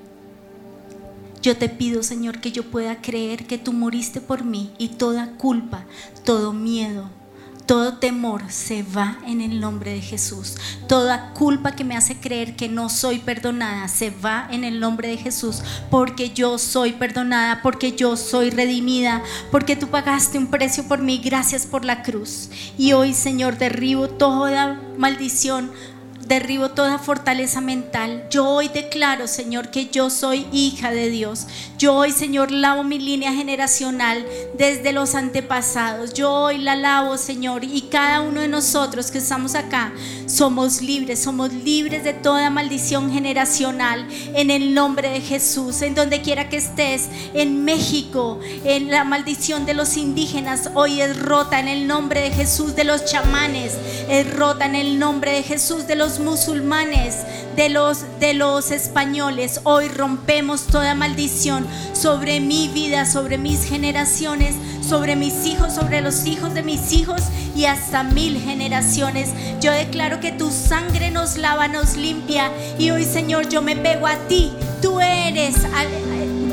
yo 1.45 1.59
te 1.59 1.69
pido, 1.69 2.03
Señor, 2.03 2.41
que 2.41 2.53
yo 2.53 2.71
pueda 2.71 3.03
creer 3.03 3.47
que 3.47 3.59
tú 3.59 3.75
moriste 3.75 4.23
por 4.23 4.45
mí 4.45 4.73
y 4.79 4.89
toda 4.89 5.37
culpa, 5.37 5.85
todo 6.25 6.55
miedo, 6.55 7.11
todo 7.67 7.95
temor 7.95 8.43
se 8.49 8.83
va 8.83 9.19
en 9.27 9.41
el 9.41 9.61
nombre 9.61 9.93
de 9.93 10.01
Jesús. 10.01 10.57
Toda 10.87 11.33
culpa 11.33 11.73
que 11.73 11.85
me 11.85 11.97
hace 11.97 12.17
creer 12.17 12.57
que 12.57 12.69
no 12.69 12.89
soy 12.89 13.19
perdonada 13.19 13.89
se 13.89 14.11
va 14.11 14.47
en 14.51 14.65
el 14.65 14.81
nombre 14.81 15.09
de 15.09 15.17
Jesús. 15.17 15.63
Porque 15.91 16.31
yo 16.31 16.59
soy 16.59 16.93
perdonada, 16.93 17.63
porque 17.63 17.93
yo 17.93 18.17
soy 18.17 18.51
redimida, 18.51 19.23
porque 19.51 19.77
tú 19.77 19.89
pagaste 19.89 20.39
un 20.39 20.49
precio 20.49 20.87
por 20.87 21.01
mí. 21.01 21.21
Gracias 21.25 21.67
por 21.67 21.85
la 21.85 22.03
cruz. 22.03 22.51
Y 22.77 22.93
hoy, 22.93 23.15
Señor, 23.15 23.57
derribo 23.57 24.09
toda 24.09 24.81
maldición 24.99 25.71
derribo 26.27 26.71
toda 26.71 26.99
fortaleza 26.99 27.61
mental. 27.61 28.27
Yo 28.31 28.49
hoy 28.49 28.69
declaro, 28.69 29.27
Señor, 29.27 29.71
que 29.71 29.87
yo 29.87 30.11
soy 30.11 30.47
hija 30.53 30.91
de 30.91 31.11
Dios. 31.11 31.47
Yo 31.85 31.97
hoy, 31.97 32.13
Señor, 32.13 32.51
lavo 32.51 32.83
mi 32.83 32.99
línea 32.99 33.31
generacional 33.35 34.25
desde 34.57 34.95
los 34.95 35.15
antepasados. 35.15 36.15
Yo 36.15 36.33
hoy 36.33 36.57
la 36.57 36.77
lavo, 36.77 37.19
Señor, 37.19 37.63
y 37.63 37.83
cada 37.91 38.23
uno 38.23 38.41
de 38.41 38.49
nosotros 38.49 39.11
que 39.11 39.19
estamos 39.19 39.55
acá 39.55 39.93
somos 40.25 40.81
libres, 40.81 41.23
somos 41.23 41.53
libres 41.53 42.03
de 42.03 42.15
toda 42.15 42.49
maldición 42.49 43.13
generacional 43.13 44.09
en 44.35 44.51
el 44.51 44.73
nombre 44.73 45.11
de 45.11 45.21
Jesús. 45.21 45.83
En 45.83 45.95
donde 45.95 46.23
quiera 46.23 46.49
que 46.49 46.57
estés, 46.57 47.11
en 47.35 47.67
México, 47.67 48.41
en 48.65 48.91
la 48.91 49.05
maldición 49.05 49.67
de 49.67 49.75
los 49.75 49.99
indígenas, 49.99 50.71
hoy 50.73 51.03
es 51.03 51.21
rota 51.21 51.61
en 51.61 51.69
el 51.69 51.87
nombre 51.87 52.23
de 52.23 52.31
Jesús, 52.31 52.75
de 52.75 52.85
los 52.85 53.05
chamanes, 53.05 53.75
es 54.09 54.35
rota 54.35 54.65
en 54.65 54.75
el 54.75 54.99
nombre 54.99 55.33
de 55.33 55.43
Jesús, 55.43 55.87
de 55.87 55.97
los 55.97 56.19
musulmanes, 56.19 57.19
de 57.57 57.69
los, 57.69 58.05
de 58.21 58.35
los 58.35 58.71
españoles. 58.71 59.61
Hoy 59.65 59.89
rompemos 59.89 60.67
toda 60.67 60.95
maldición 60.95 61.67
sobre 61.93 62.41
mi 62.41 62.69
vida, 62.69 63.07
sobre 63.07 63.39
mis 63.39 63.65
generaciones, 63.65 64.55
sobre 64.87 65.17
mis 65.17 65.47
hijos, 65.47 65.73
sobre 65.73 66.01
los 66.01 66.27
hijos 66.27 66.55
de 66.55 66.63
mis 66.63 66.93
hijos 66.93 67.23
y 67.55 67.67
hasta 67.67 68.03
mil 68.03 68.41
generaciones. 68.41 69.31
Yo 69.61 69.73
declaro 69.73 70.21
que 70.21 70.33
tu 70.33 70.51
sangre 70.51 71.11
nos 71.11 71.37
lava, 71.37 71.69
nos 71.69 71.97
limpia 71.97 72.51
y 72.79 72.91
hoy 72.91 73.05
Señor 73.05 73.49
yo 73.49 73.63
me 73.63 73.77
pego 73.77 74.07
a 74.07 74.17
ti. 74.29 74.53
Tú 74.83 75.01
eres, 75.01 75.55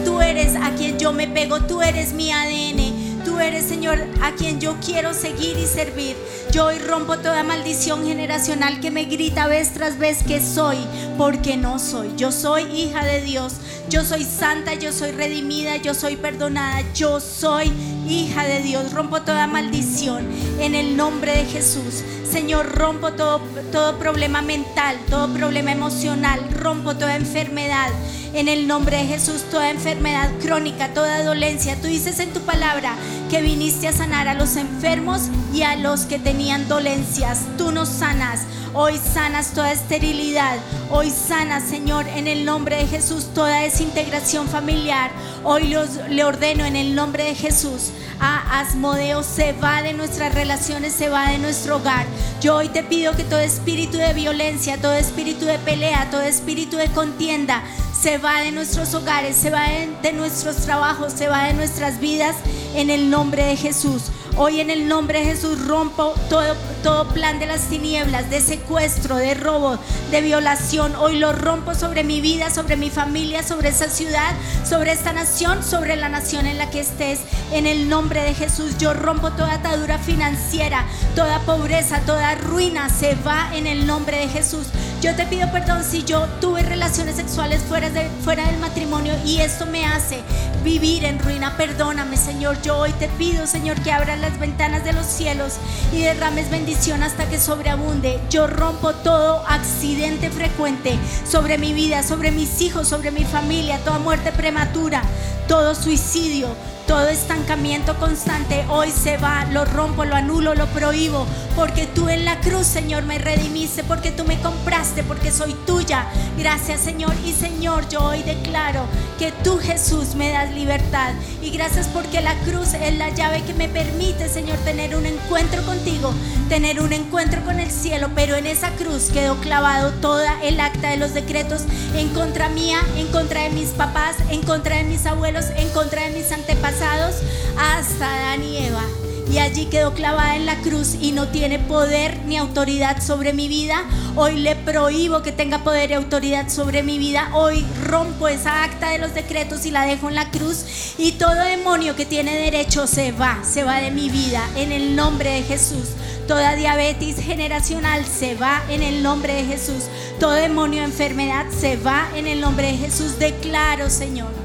tú 0.06 0.22
eres 0.22 0.56
a 0.56 0.72
quien 0.72 1.00
yo 1.00 1.14
me 1.14 1.28
pego, 1.28 1.62
tú 1.62 1.82
eres 1.82 2.14
mi 2.14 2.32
ADN. 2.32 3.11
Eres, 3.42 3.66
Señor, 3.66 3.98
a 4.22 4.34
quien 4.34 4.62
yo 4.62 4.78
quiero 4.86 5.16
seguir 5.16 5.58
y 5.58 5.66
servir. 5.66 6.16
Yo 6.52 6.66
hoy 6.66 6.78
rompo 6.78 7.18
toda 7.18 7.44
maldición 7.44 8.06
generacional 8.06 8.80
que 8.80 8.92
me 8.92 9.06
grita 9.06 9.48
vez 9.48 9.74
tras 9.74 9.98
vez 9.98 10.22
que 10.22 10.40
soy, 10.40 10.78
porque 11.18 11.58
no 11.58 11.80
soy. 11.80 12.12
Yo 12.16 12.32
soy 12.32 12.64
hija 12.64 13.04
de 13.04 13.22
Dios. 13.22 13.54
Yo 13.90 14.06
soy 14.06 14.26
santa, 14.26 14.76
yo 14.76 14.94
soy 14.94 15.12
redimida, 15.12 15.78
yo 15.78 15.96
soy 15.96 16.18
perdonada. 16.18 16.84
Yo 16.94 17.20
soy 17.20 17.72
hija 18.08 18.44
de 18.44 18.62
Dios. 18.62 18.94
Rompo 18.94 19.22
toda 19.22 19.48
maldición 19.48 20.28
en 20.60 20.76
el 20.76 20.96
nombre 20.96 21.36
de 21.36 21.46
Jesús. 21.46 22.04
Señor, 22.32 22.76
rompo 22.76 23.14
todo, 23.14 23.40
todo 23.72 23.98
problema 23.98 24.42
mental, 24.42 24.98
todo 25.10 25.28
problema 25.34 25.72
emocional, 25.72 26.40
rompo 26.52 26.96
toda 26.96 27.16
enfermedad. 27.16 27.90
En 28.34 28.48
el 28.48 28.66
nombre 28.66 28.96
de 28.98 29.08
Jesús, 29.08 29.44
toda 29.52 29.70
enfermedad 29.70 30.30
crónica, 30.42 30.94
toda 30.94 31.24
dolencia. 31.24 31.76
Tú 31.76 31.88
dices 31.88 32.20
en 32.20 32.32
tu 32.32 32.40
palabra 32.42 32.96
que 33.30 33.42
viniste 33.42 33.90
a 33.90 33.94
sanar 33.94 34.30
a 34.30 34.34
los 34.34 34.56
enfermos 34.56 35.24
y 35.54 35.64
a 35.64 35.76
los 35.76 36.02
que 36.02 36.18
tenían 36.18 36.70
dolencias. 36.70 37.40
Tú 37.58 37.74
nos 37.74 37.90
sanas. 37.90 38.42
Hoy 38.74 38.98
sanas 38.98 39.52
toda 39.52 39.74
esterilidad. 39.74 40.58
Hoy 40.90 41.10
sanas, 41.10 41.64
Señor, 41.64 42.08
en 42.08 42.28
el 42.28 42.46
nombre 42.46 42.78
de 42.78 42.88
Jesús, 42.88 43.34
toda 43.34 43.60
desintegración 43.60 44.48
familiar. 44.48 45.12
Hoy 45.44 45.76
le 46.10 46.24
ordeno 46.24 46.64
en 46.64 46.78
el 46.78 46.96
nombre 46.96 47.26
de 47.26 47.36
Jesús 47.36 47.92
a 48.22 48.60
Asmodeo 48.60 49.24
se 49.24 49.52
va 49.54 49.82
de 49.82 49.94
nuestras 49.94 50.36
relaciones, 50.36 50.94
se 50.94 51.10
va 51.10 51.30
de 51.30 51.40
nuestro 51.40 51.78
hogar. 51.78 52.06
Yo 52.40 52.56
hoy 52.56 52.70
te 52.70 52.84
pido 52.84 53.16
que 53.16 53.24
todo 53.24 53.40
espíritu 53.40 53.98
de 53.98 54.14
violencia, 54.14 54.80
todo 54.80 54.94
espíritu 54.94 55.46
de 55.46 55.58
pelea, 55.58 56.08
todo 56.12 56.22
espíritu 56.22 56.78
de 56.78 56.88
contienda 56.90 57.64
se 58.02 58.18
va 58.18 58.42
de 58.42 58.52
nuestros 58.52 58.96
hogares, 58.96 59.36
se 59.36 59.52
va 59.52 59.62
de, 60.02 60.12
nuestros 60.14 60.56
trabajos, 60.58 61.14
se 61.14 61.28
va 61.28 61.44
de 61.44 61.54
nuestras 61.54 62.00
vidas 62.00 62.36
en 62.74 62.90
el 62.90 63.12
nombre 63.12 63.46
de 63.46 63.56
Jesús. 63.56 64.06
Hoy 64.38 64.62
en 64.62 64.70
el 64.70 64.88
nombre 64.88 65.20
de 65.20 65.26
Jesús 65.26 65.68
rompo 65.68 66.14
todo, 66.30 66.56
todo 66.84 67.08
plan 67.10 67.38
de 67.40 67.48
las 67.48 67.68
tinieblas, 67.68 68.30
de 68.30 68.40
secuestro, 68.40 69.18
de 69.18 69.34
robo, 69.34 69.78
de 70.10 70.22
violación. 70.22 70.96
Hoy 70.96 71.20
lo 71.20 71.34
rompo 71.34 71.76
sobre 71.76 72.04
mi 72.04 72.22
vida, 72.22 72.50
sobre 72.50 72.78
mi 72.78 72.90
familia, 72.90 73.44
sobre 73.44 73.70
esa 73.70 73.90
ciudad, 73.90 74.34
sobre 74.64 74.94
esta 74.94 75.12
nación, 75.12 75.64
sobre 75.64 75.98
la 75.98 76.08
nación 76.08 76.46
en 76.48 76.58
la 76.58 76.70
que 76.70 76.80
estés. 76.80 77.20
En 77.52 77.68
el 77.68 77.90
nombre 77.90 78.24
de 78.24 78.34
Jesús 78.34 78.78
yo 78.78 78.94
rompo 78.94 79.32
toda 79.32 79.56
atadura 79.56 79.98
financiera, 79.98 80.86
toda 81.14 81.40
pobreza, 81.40 82.00
toda 82.06 82.36
ruina 82.36 82.90
se 82.90 83.16
va 83.16 83.52
en 83.54 83.68
el 83.68 83.86
nombre 83.86 84.18
de 84.18 84.30
Jesús. 84.30 84.68
Yo 85.02 85.16
te 85.16 85.26
pido 85.26 85.52
perdón 85.52 85.84
si 85.84 86.04
yo 86.04 86.28
tuve 86.40 86.62
relaciones 86.62 87.16
sexuales 87.16 87.62
fuera, 87.62 87.90
de, 87.90 88.08
fuera 88.24 88.46
del 88.46 88.60
matrimonio 88.60 89.14
y 89.26 89.40
esto 89.40 89.66
me 89.66 89.84
hace 89.86 90.22
vivir 90.64 91.06
en 91.06 91.20
ruina. 91.20 91.58
Perdóname, 91.58 92.18
Señor. 92.18 92.62
Yo 92.62 92.78
hoy 92.78 92.92
te 92.94 93.08
pido, 93.08 93.48
Señor, 93.48 93.82
que 93.82 93.92
abras 93.92 94.20
las 94.20 94.31
ventanas 94.40 94.84
de 94.84 94.94
los 94.94 95.06
cielos 95.06 95.56
y 95.94 96.02
derrames 96.02 96.50
bendición 96.50 97.04
hasta 97.04 97.30
que 97.30 97.40
sobreabunde. 97.40 98.20
Yo 98.30 98.48
rompo 98.48 98.94
todo 98.94 99.44
accidente 99.48 100.30
frecuente 100.30 100.98
sobre 101.30 101.58
mi 101.58 101.74
vida, 101.74 102.04
sobre 102.04 102.32
mis 102.32 102.62
hijos, 102.62 102.88
sobre 102.88 103.12
mi 103.12 103.24
familia, 103.24 103.80
toda 103.80 104.00
muerte 104.00 104.32
prematura, 104.32 105.04
todo 105.52 105.76
suicidio 105.76 106.48
todo 106.92 107.08
estancamiento 107.08 107.96
constante 108.00 108.66
hoy 108.68 108.92
se 108.92 109.16
va, 109.18 109.46
lo 109.46 109.64
rompo, 109.64 110.04
lo 110.04 110.14
anulo, 110.14 110.56
lo 110.56 110.66
prohíbo, 110.68 111.26
porque 111.56 111.88
tú 111.88 112.10
en 112.10 112.26
la 112.26 112.42
cruz, 112.42 112.68
Señor, 112.68 113.04
me 113.04 113.18
redimiste, 113.18 113.82
porque 113.84 114.12
tú 114.12 114.26
me 114.26 114.38
compraste, 114.42 115.02
porque 115.04 115.32
soy 115.32 115.54
tuya. 115.66 116.08
Gracias, 116.38 116.82
Señor. 116.82 117.14
Y 117.26 117.32
Señor, 117.32 117.88
yo 117.88 118.04
hoy 118.04 118.24
declaro 118.24 118.84
que 119.18 119.32
tú, 119.44 119.58
Jesús, 119.58 120.16
me 120.16 120.32
das 120.32 120.52
libertad. 120.54 121.14
Y 121.42 121.52
gracias 121.52 121.88
porque 121.88 122.20
la 122.20 122.36
cruz 122.40 122.74
es 122.74 122.98
la 122.98 123.10
llave 123.10 123.42
que 123.44 123.54
me 123.54 123.70
permite, 123.70 124.28
Señor, 124.28 124.58
tener 124.60 124.94
un 124.94 125.06
encuentro 125.06 125.62
contigo, 125.64 126.14
tener 126.50 126.82
un 126.82 126.92
encuentro 126.92 127.42
con 127.44 127.62
el 127.62 127.72
cielo. 127.72 128.10
Pero 128.16 128.36
en 128.36 128.48
esa 128.48 128.70
cruz 128.72 129.12
quedó 129.14 129.38
clavado 129.38 129.92
toda 130.02 130.42
el 130.44 130.60
acta 130.60 130.90
de 130.90 130.98
los 130.98 131.14
decretos 131.14 131.62
en 131.96 132.10
contra 132.10 132.50
mía, 132.50 132.80
en 132.98 133.08
contra 133.08 133.44
de 133.44 133.52
mis 133.52 133.70
papás, 133.70 134.18
en 134.30 134.42
contra 134.42 134.76
de 134.76 134.84
mis 134.84 135.06
abuelos, 135.06 135.41
en 135.56 135.70
contra 135.70 136.04
de 136.04 136.12
mis 136.12 136.32
antepasados 136.32 137.16
hasta 137.58 138.06
Adán 138.06 138.44
y 138.44 138.58
Eva. 138.58 138.84
Y 139.32 139.40
allí 139.40 139.68
quedó 139.68 139.94
clavada 139.94 140.36
en 140.36 140.46
la 140.46 140.58
cruz 140.58 140.96
y 141.00 141.14
no 141.14 141.30
tiene 141.30 141.58
poder 141.58 142.20
ni 142.26 142.38
autoridad 142.38 143.02
sobre 143.02 143.32
mi 143.32 143.48
vida. 143.48 143.86
Hoy 144.18 144.36
le 144.36 144.58
prohíbo 144.58 145.22
que 145.22 145.32
tenga 145.32 145.64
poder 145.64 145.92
y 145.92 145.94
autoridad 145.94 146.50
sobre 146.50 146.84
mi 146.84 146.98
vida. 146.98 147.30
Hoy 147.34 147.66
rompo 147.86 148.28
esa 148.28 148.66
acta 148.66 148.90
de 148.90 148.98
los 148.98 149.14
decretos 149.14 149.66
y 149.66 149.72
la 149.72 149.86
dejo 149.86 150.10
en 150.10 150.16
la 150.16 150.30
cruz. 150.32 150.96
Y 150.98 151.14
todo 151.14 151.46
demonio 151.46 151.96
que 151.96 152.06
tiene 152.06 152.36
derecho 152.36 152.88
se 152.88 153.14
va, 153.14 153.40
se 153.44 153.64
va 153.64 153.80
de 153.80 153.92
mi 153.92 154.10
vida 154.10 154.44
en 154.58 154.74
el 154.74 154.98
nombre 154.98 155.32
de 155.32 155.44
Jesús. 155.44 155.92
Toda 156.28 156.56
diabetes 156.56 157.16
generacional 157.24 158.06
se 158.06 158.36
va 158.36 158.62
en 158.70 158.84
el 158.84 159.02
nombre 159.02 159.34
de 159.34 159.46
Jesús. 159.46 159.86
Todo 160.20 160.34
demonio 160.34 160.80
de 160.80 160.88
enfermedad 160.88 161.46
se 161.58 161.78
va 161.78 162.10
en 162.16 162.28
el 162.28 162.42
nombre 162.42 162.68
de 162.68 162.78
Jesús. 162.78 163.18
Declaro, 163.18 163.90
Señor 163.90 164.41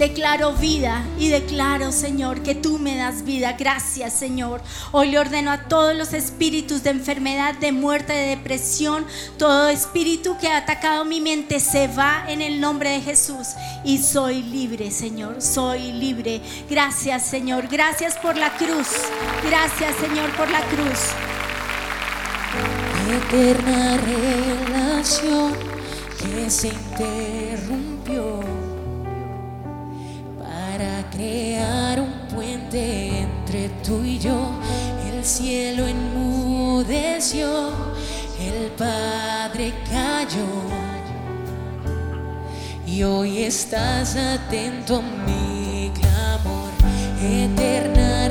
Declaro 0.00 0.54
vida 0.54 1.04
y 1.18 1.28
declaro, 1.28 1.92
Señor, 1.92 2.42
que 2.42 2.54
tú 2.54 2.78
me 2.78 2.96
das 2.96 3.22
vida. 3.22 3.52
Gracias, 3.58 4.14
Señor. 4.14 4.62
Hoy 4.92 5.10
le 5.10 5.18
ordeno 5.18 5.50
a 5.50 5.64
todos 5.68 5.94
los 5.94 6.14
espíritus 6.14 6.82
de 6.82 6.88
enfermedad, 6.88 7.54
de 7.56 7.70
muerte, 7.70 8.14
de 8.14 8.28
depresión, 8.28 9.04
todo 9.36 9.68
espíritu 9.68 10.38
que 10.38 10.48
ha 10.48 10.56
atacado 10.56 11.04
mi 11.04 11.20
mente 11.20 11.60
se 11.60 11.86
va 11.88 12.24
en 12.28 12.40
el 12.40 12.62
nombre 12.62 12.88
de 12.88 13.02
Jesús. 13.02 13.48
Y 13.84 13.98
soy 13.98 14.42
libre, 14.42 14.90
Señor. 14.90 15.42
Soy 15.42 15.92
libre. 15.92 16.40
Gracias, 16.70 17.26
Señor. 17.26 17.68
Gracias 17.68 18.16
por 18.16 18.38
la 18.38 18.56
cruz. 18.56 18.88
Gracias, 19.46 19.96
Señor, 19.96 20.30
por 20.30 20.50
la 20.50 20.62
cruz. 20.62 21.10
Eterna 23.28 23.98
relación 23.98 25.54
que 26.18 26.48
se 26.48 26.68
interrumpió 26.68 27.99
crear 31.20 32.00
un 32.00 32.12
puente 32.34 33.20
entre 33.20 33.68
tú 33.84 34.02
y 34.02 34.18
yo. 34.18 34.52
El 35.12 35.24
cielo 35.24 35.86
enmudeció, 35.86 37.70
el 38.40 38.70
Padre 38.72 39.74
cayó. 39.90 40.48
Y 42.86 43.02
hoy 43.02 43.42
estás 43.42 44.16
atento 44.16 44.96
a 44.96 45.02
mi 45.02 45.92
clamor, 45.94 46.70
eterna 47.22 48.28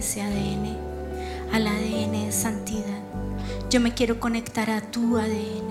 ese 0.00 0.22
ADN, 0.22 0.76
al 1.52 1.66
ADN 1.66 2.24
de 2.24 2.32
santidad. 2.32 3.02
Yo 3.68 3.80
me 3.80 3.92
quiero 3.92 4.18
conectar 4.18 4.70
a 4.70 4.80
tu 4.80 5.18
ADN, 5.18 5.70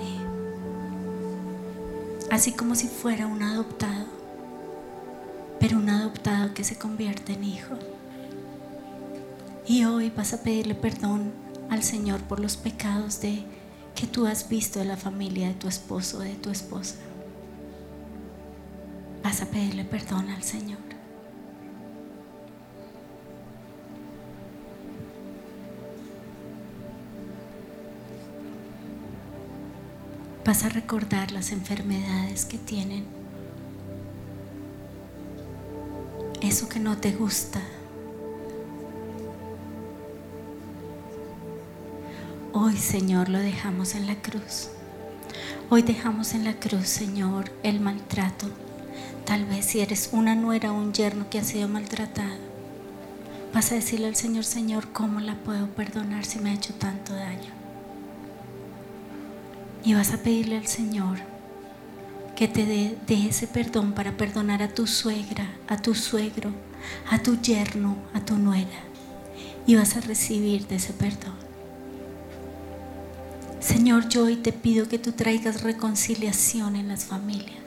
así 2.30 2.52
como 2.52 2.76
si 2.76 2.86
fuera 2.86 3.26
un 3.26 3.42
adoptado, 3.42 4.06
pero 5.58 5.78
un 5.78 5.90
adoptado 5.90 6.54
que 6.54 6.62
se 6.62 6.78
convierte 6.78 7.32
en 7.32 7.42
hijo. 7.42 7.74
Y 9.66 9.84
hoy 9.84 10.12
vas 10.16 10.32
a 10.32 10.42
pedirle 10.42 10.76
perdón 10.76 11.32
al 11.68 11.82
Señor 11.82 12.20
por 12.20 12.38
los 12.38 12.56
pecados 12.56 13.20
de 13.20 13.42
que 13.96 14.06
tú 14.06 14.26
has 14.26 14.48
visto 14.48 14.78
de 14.78 14.84
la 14.84 14.96
familia 14.96 15.48
de 15.48 15.54
tu 15.54 15.66
esposo 15.66 16.18
o 16.18 16.20
de 16.20 16.36
tu 16.36 16.50
esposa. 16.50 16.94
Vas 19.24 19.42
a 19.42 19.46
pedirle 19.46 19.84
perdón 19.84 20.30
al 20.30 20.44
Señor. 20.44 20.99
Vas 30.44 30.64
a 30.64 30.70
recordar 30.70 31.32
las 31.32 31.52
enfermedades 31.52 32.46
que 32.46 32.56
tienen. 32.56 33.04
Eso 36.40 36.68
que 36.68 36.80
no 36.80 36.96
te 36.96 37.12
gusta. 37.12 37.60
Hoy, 42.52 42.76
Señor, 42.76 43.28
lo 43.28 43.38
dejamos 43.38 43.94
en 43.94 44.06
la 44.06 44.16
cruz. 44.16 44.70
Hoy 45.68 45.82
dejamos 45.82 46.34
en 46.34 46.44
la 46.44 46.54
cruz, 46.54 46.88
Señor, 46.88 47.52
el 47.62 47.78
maltrato. 47.78 48.46
Tal 49.26 49.44
vez 49.44 49.66
si 49.66 49.80
eres 49.80 50.08
una 50.12 50.34
nuera 50.34 50.72
o 50.72 50.74
un 50.74 50.92
yerno 50.94 51.28
que 51.28 51.38
ha 51.38 51.44
sido 51.44 51.68
maltratado, 51.68 52.38
vas 53.54 53.70
a 53.70 53.76
decirle 53.76 54.08
al 54.08 54.16
Señor, 54.16 54.44
Señor, 54.44 54.88
¿cómo 54.92 55.20
la 55.20 55.34
puedo 55.36 55.68
perdonar 55.68 56.24
si 56.24 56.38
me 56.40 56.50
ha 56.50 56.54
hecho 56.54 56.74
tanto 56.74 57.14
daño? 57.14 57.59
Y 59.84 59.94
vas 59.94 60.12
a 60.12 60.18
pedirle 60.18 60.58
al 60.58 60.66
Señor 60.66 61.18
que 62.36 62.48
te 62.48 62.64
dé 62.64 62.96
ese 63.28 63.46
perdón 63.46 63.92
para 63.92 64.16
perdonar 64.16 64.62
a 64.62 64.68
tu 64.68 64.86
suegra, 64.86 65.46
a 65.68 65.76
tu 65.76 65.94
suegro, 65.94 66.50
a 67.10 67.18
tu 67.18 67.40
yerno, 67.40 67.96
a 68.14 68.24
tu 68.24 68.36
nuera. 68.36 68.80
Y 69.66 69.76
vas 69.76 69.96
a 69.96 70.00
recibir 70.00 70.66
de 70.66 70.76
ese 70.76 70.92
perdón. 70.92 71.34
Señor, 73.60 74.08
yo 74.08 74.24
hoy 74.24 74.36
te 74.36 74.52
pido 74.52 74.88
que 74.88 74.98
tú 74.98 75.12
traigas 75.12 75.62
reconciliación 75.62 76.76
en 76.76 76.88
las 76.88 77.04
familias. 77.04 77.59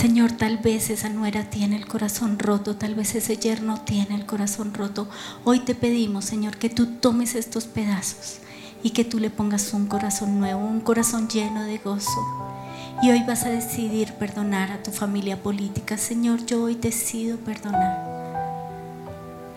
Señor, 0.00 0.32
tal 0.32 0.56
vez 0.56 0.88
esa 0.88 1.10
nuera 1.10 1.50
tiene 1.50 1.76
el 1.76 1.86
corazón 1.86 2.38
roto, 2.38 2.74
tal 2.74 2.94
vez 2.94 3.14
ese 3.14 3.36
yerno 3.36 3.82
tiene 3.82 4.14
el 4.14 4.24
corazón 4.24 4.72
roto. 4.72 5.06
Hoy 5.44 5.60
te 5.60 5.74
pedimos, 5.74 6.24
Señor, 6.24 6.56
que 6.56 6.70
tú 6.70 6.86
tomes 6.86 7.34
estos 7.34 7.64
pedazos 7.66 8.38
y 8.82 8.92
que 8.92 9.04
tú 9.04 9.18
le 9.18 9.28
pongas 9.28 9.74
un 9.74 9.88
corazón 9.88 10.40
nuevo, 10.40 10.64
un 10.64 10.80
corazón 10.80 11.28
lleno 11.28 11.64
de 11.64 11.76
gozo. 11.76 12.18
Y 13.02 13.10
hoy 13.10 13.24
vas 13.24 13.44
a 13.44 13.50
decidir 13.50 14.14
perdonar 14.14 14.72
a 14.72 14.82
tu 14.82 14.90
familia 14.90 15.42
política. 15.42 15.98
Señor, 15.98 16.46
yo 16.46 16.62
hoy 16.62 16.76
decido 16.76 17.36
perdonar 17.36 18.08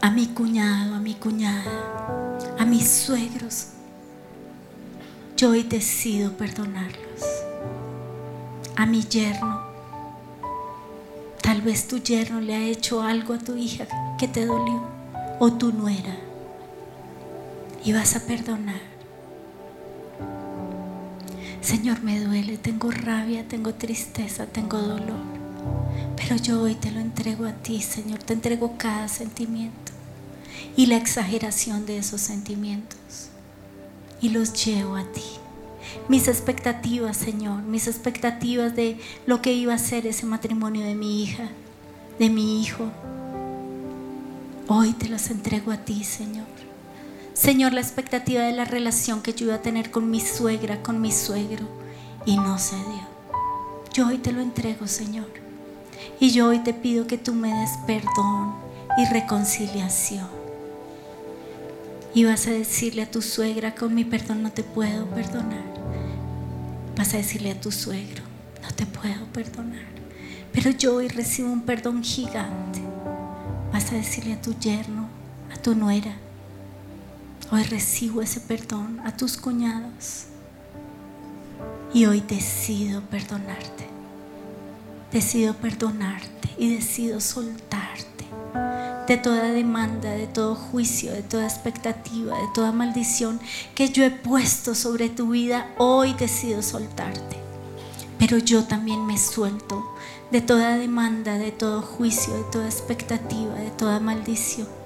a 0.01 0.11
mi 0.11 0.27
cuñado, 0.27 0.95
a 0.95 0.99
mi 0.99 1.13
cuñada, 1.13 2.35
a 2.59 2.65
mis 2.65 2.89
suegros. 2.89 3.67
Yo 5.37 5.51
hoy 5.51 5.63
decido 5.63 6.33
perdonarlos. 6.33 7.21
A 8.75 8.85
mi 8.85 9.05
yerno. 9.05 9.72
Vez 11.64 11.88
tu 11.88 11.99
yerno 11.99 12.41
le 12.41 12.55
ha 12.55 12.66
hecho 12.66 13.01
algo 13.01 13.34
a 13.34 13.38
tu 13.38 13.55
hija 13.55 13.88
que 14.18 14.28
te 14.28 14.45
dolió 14.45 14.82
o 15.39 15.53
tu 15.53 15.72
nuera. 15.72 16.18
Y 17.86 17.93
vas 17.93 18.18
a 18.18 18.26
perdonar. 18.26 18.82
Señor, 21.61 22.01
me 22.01 22.20
duele, 22.20 22.57
tengo 22.57 22.91
rabia, 22.91 23.47
tengo 23.47 23.74
tristeza, 23.74 24.45
tengo 24.45 24.78
dolor. 24.78 25.22
Pero 26.18 26.36
yo 26.36 26.61
hoy 26.61 26.76
te 26.76 26.91
lo 26.91 26.99
entrego 26.99 27.45
a 27.45 27.53
ti, 27.53 27.82
Señor. 27.82 28.20
Te 28.20 28.34
entrego 28.34 28.76
cada 28.78 29.07
sentimiento 29.07 29.93
y 30.76 30.88
la 30.88 30.97
exageración 30.97 31.86
de 31.86 31.97
esos 31.97 32.20
sentimientos 32.20 33.30
y 34.20 34.30
los 34.30 34.66
llevo 34.66 34.97
a 34.97 35.03
ti. 35.03 35.24
Mis 36.07 36.27
expectativas, 36.27 37.17
Señor, 37.17 37.63
mis 37.63 37.87
expectativas 37.87 38.75
de 38.75 38.99
lo 39.25 39.41
que 39.41 39.53
iba 39.53 39.73
a 39.73 39.77
ser 39.77 40.05
ese 40.07 40.25
matrimonio 40.25 40.85
de 40.85 40.95
mi 40.95 41.23
hija, 41.23 41.49
de 42.19 42.29
mi 42.29 42.61
hijo, 42.61 42.85
hoy 44.67 44.93
te 44.93 45.09
las 45.09 45.29
entrego 45.29 45.71
a 45.71 45.77
ti, 45.77 46.03
Señor. 46.03 46.45
Señor, 47.33 47.73
la 47.73 47.81
expectativa 47.81 48.43
de 48.43 48.51
la 48.51 48.65
relación 48.65 49.21
que 49.21 49.33
yo 49.33 49.47
iba 49.47 49.55
a 49.55 49.61
tener 49.61 49.89
con 49.89 50.11
mi 50.11 50.19
suegra, 50.19 50.83
con 50.83 51.01
mi 51.01 51.11
suegro, 51.11 51.65
y 52.25 52.37
no 52.37 52.59
se 52.59 52.75
dio. 52.75 53.13
Yo 53.93 54.07
hoy 54.07 54.17
te 54.17 54.31
lo 54.31 54.41
entrego, 54.41 54.87
Señor. 54.87 55.27
Y 56.19 56.31
yo 56.31 56.47
hoy 56.47 56.59
te 56.59 56.73
pido 56.73 57.07
que 57.07 57.17
tú 57.17 57.33
me 57.33 57.49
des 57.49 57.71
perdón 57.87 58.55
y 58.97 59.05
reconciliación. 59.11 60.27
Y 62.13 62.25
vas 62.25 62.45
a 62.47 62.51
decirle 62.51 63.01
a 63.01 63.11
tu 63.11 63.21
suegra, 63.21 63.73
con 63.73 63.95
mi 63.95 64.05
perdón 64.05 64.43
no 64.43 64.51
te 64.51 64.63
puedo 64.63 65.05
perdonar. 65.07 65.72
Vas 66.95 67.13
a 67.13 67.17
decirle 67.17 67.51
a 67.51 67.59
tu 67.59 67.71
suegro, 67.71 68.23
no 68.61 68.71
te 68.71 68.85
puedo 68.85 69.25
perdonar. 69.33 69.85
Pero 70.51 70.69
yo 70.69 70.95
hoy 70.95 71.07
recibo 71.07 71.51
un 71.51 71.61
perdón 71.61 72.03
gigante. 72.03 72.81
Vas 73.71 73.91
a 73.91 73.95
decirle 73.95 74.33
a 74.33 74.41
tu 74.41 74.53
yerno, 74.59 75.07
a 75.51 75.57
tu 75.57 75.73
nuera, 75.73 76.15
hoy 77.51 77.63
recibo 77.63 78.21
ese 78.21 78.39
perdón 78.39 78.99
a 79.03 79.15
tus 79.15 79.37
cuñados. 79.37 80.25
Y 81.93 82.05
hoy 82.05 82.21
decido 82.21 83.01
perdonarte. 83.01 83.87
Decido 85.11 85.53
perdonarte 85.53 86.49
y 86.57 86.75
decido 86.75 87.19
soltarte 87.19 88.12
de 89.08 89.18
toda 89.18 89.51
demanda, 89.51 90.12
de 90.12 90.28
todo 90.28 90.56
juicio, 90.56 91.12
de 91.12 91.24
toda 91.24 91.45
expectativa, 91.45 92.38
de 92.38 92.47
toda 92.54 92.72
maldición 92.72 93.39
que 93.76 93.89
yo 93.89 94.04
he 94.04 94.12
puesto 94.12 94.76
sobre 94.76 95.10
tu 95.10 95.30
vida, 95.30 95.74
hoy 95.78 96.14
decido 96.14 96.62
soltarte. 96.62 97.38
Pero 98.18 98.38
yo 98.38 98.64
también 98.64 99.06
me 99.06 99.18
suelto 99.18 99.84
de 100.32 100.41
toda 100.41 100.78
demanda, 100.78 101.38
de 101.38 101.51
todo 101.51 101.82
juicio, 101.82 102.34
de 102.34 102.43
toda 102.45 102.66
expectativa, 102.66 103.56
de 103.56 103.72
toda 103.72 103.99
maldición. 103.99 104.82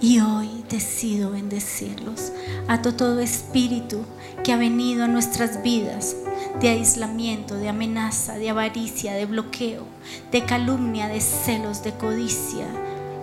Y 0.00 0.20
hoy 0.20 0.64
decido 0.70 1.30
bendecirlos. 1.32 2.32
Ato 2.68 2.94
todo 2.94 3.18
espíritu 3.18 4.04
que 4.44 4.52
ha 4.52 4.56
venido 4.56 5.04
a 5.04 5.08
nuestras 5.08 5.62
vidas 5.62 6.14
de 6.60 6.68
aislamiento, 6.68 7.56
de 7.56 7.68
amenaza, 7.68 8.34
de 8.34 8.50
avaricia, 8.50 9.14
de 9.14 9.26
bloqueo, 9.26 9.82
de 10.30 10.44
calumnia, 10.44 11.08
de 11.08 11.20
celos, 11.20 11.82
de 11.82 11.94
codicia, 11.94 12.66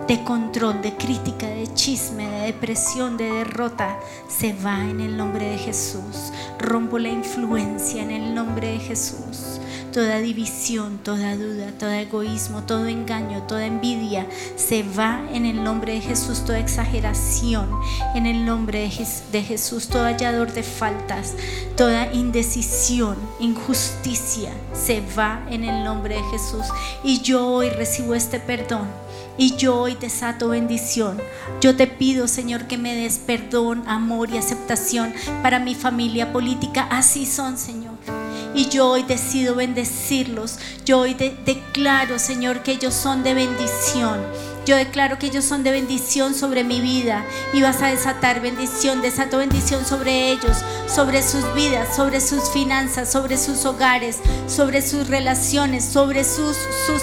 de 0.07 0.21
control, 0.25 0.81
de 0.81 0.97
crítica, 0.97 1.47
de 1.47 1.73
chisme, 1.73 2.29
de 2.29 2.45
depresión, 2.47 3.15
de 3.15 3.31
derrota, 3.31 3.97
se 4.27 4.53
va 4.53 4.83
en 4.83 4.99
el 4.99 5.15
nombre 5.15 5.49
de 5.49 5.57
Jesús. 5.57 6.33
Rompo 6.59 6.99
la 6.99 7.09
influencia 7.09 8.03
en 8.03 8.11
el 8.11 8.35
nombre 8.35 8.73
de 8.73 8.79
Jesús 8.79 9.61
toda 9.95 10.19
división, 10.19 10.99
toda 11.01 11.37
duda, 11.37 11.71
todo 11.79 11.91
egoísmo, 11.91 12.63
todo 12.63 12.87
engaño, 12.87 13.43
toda 13.43 13.65
envidia, 13.65 14.27
se 14.57 14.83
va 14.83 15.21
en 15.31 15.45
el 15.45 15.63
nombre 15.63 15.93
de 15.93 16.01
Jesús, 16.01 16.43
toda 16.43 16.59
exageración, 16.59 17.69
en 18.13 18.25
el 18.25 18.45
nombre 18.45 18.91
de, 19.31 19.41
Jesús, 19.41 19.87
todo 19.87 20.03
hallador 20.03 20.51
de 20.51 20.63
faltas, 20.63 21.35
toda 21.77 22.11
indecisión, 22.11 23.15
injusticia, 23.39 24.51
se 24.73 25.01
va 25.17 25.45
en 25.49 25.63
el 25.63 25.85
nombre 25.85 26.15
de 26.15 26.23
Jesús. 26.23 26.65
Y 27.01 27.21
yo 27.21 27.47
hoy 27.47 27.69
recibo 27.69 28.15
este 28.15 28.41
perdón. 28.41 28.89
Y 29.37 29.55
yo 29.55 29.79
hoy 29.79 29.95
desato 29.95 30.49
bendición. 30.49 31.21
Yo 31.61 31.77
te 31.77 31.87
pido, 31.87 32.27
Señor, 32.27 32.67
que 32.67 32.77
me 32.77 32.95
des 32.95 33.17
perdón, 33.17 33.83
amor 33.87 34.29
y 34.29 34.37
aceptación 34.37 35.13
para 35.41 35.59
mi 35.59 35.73
familia 35.73 36.33
política. 36.33 36.85
Así 36.91 37.25
son, 37.25 37.57
Señor. 37.57 38.24
Y 38.55 38.69
yo 38.69 38.89
hoy 38.89 39.03
decido 39.03 39.53
bendecirlos. 39.55 40.57
Yo 40.85 40.99
hoy 40.99 41.13
declaro, 41.13 42.17
Señor, 42.19 42.63
que 42.63 42.71
ellos 42.71 42.93
son 42.93 43.21
de 43.21 43.33
bendición. 43.33 44.21
Yo 44.65 44.75
declaro 44.77 45.19
que 45.19 45.27
ellos 45.27 45.45
son 45.45 45.63
de 45.63 45.69
bendición 45.69 46.33
sobre 46.33 46.63
mi 46.63 46.81
vida 46.81 47.23
y 47.53 47.61
vas 47.61 47.83
a 47.83 47.87
desatar 47.87 48.41
bendición, 48.41 49.03
desato 49.03 49.37
bendición 49.37 49.85
sobre 49.85 50.31
ellos, 50.31 50.57
sobre 50.87 51.21
sus 51.21 51.53
vidas, 51.53 51.95
sobre 51.95 52.19
sus 52.19 52.49
finanzas, 52.49 53.11
sobre 53.11 53.37
sus 53.37 53.63
hogares, 53.65 54.17
sobre 54.47 54.81
sus 54.81 55.07
relaciones, 55.07 55.85
sobre 55.85 56.23
su 56.23 56.55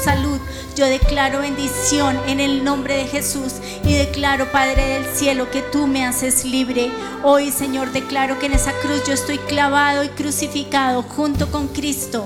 salud. 0.02 0.40
Yo 0.74 0.86
declaro 0.86 1.38
bendición 1.40 2.18
en 2.26 2.40
el 2.40 2.64
nombre 2.64 2.96
de 2.96 3.04
Jesús 3.04 3.52
y 3.92 3.96
declaro, 3.96 4.50
Padre 4.50 5.00
del 5.00 5.04
cielo, 5.14 5.50
que 5.50 5.60
tú 5.60 5.86
me 5.86 6.06
haces 6.06 6.46
libre. 6.46 6.90
Hoy, 7.22 7.50
Señor, 7.50 7.92
declaro 7.92 8.38
que 8.38 8.46
en 8.46 8.52
esa 8.52 8.72
cruz 8.80 9.02
yo 9.06 9.12
estoy 9.12 9.36
clavado 9.36 10.02
y 10.02 10.08
crucificado 10.08 11.02
junto 11.02 11.50
con 11.50 11.68
Cristo. 11.68 12.24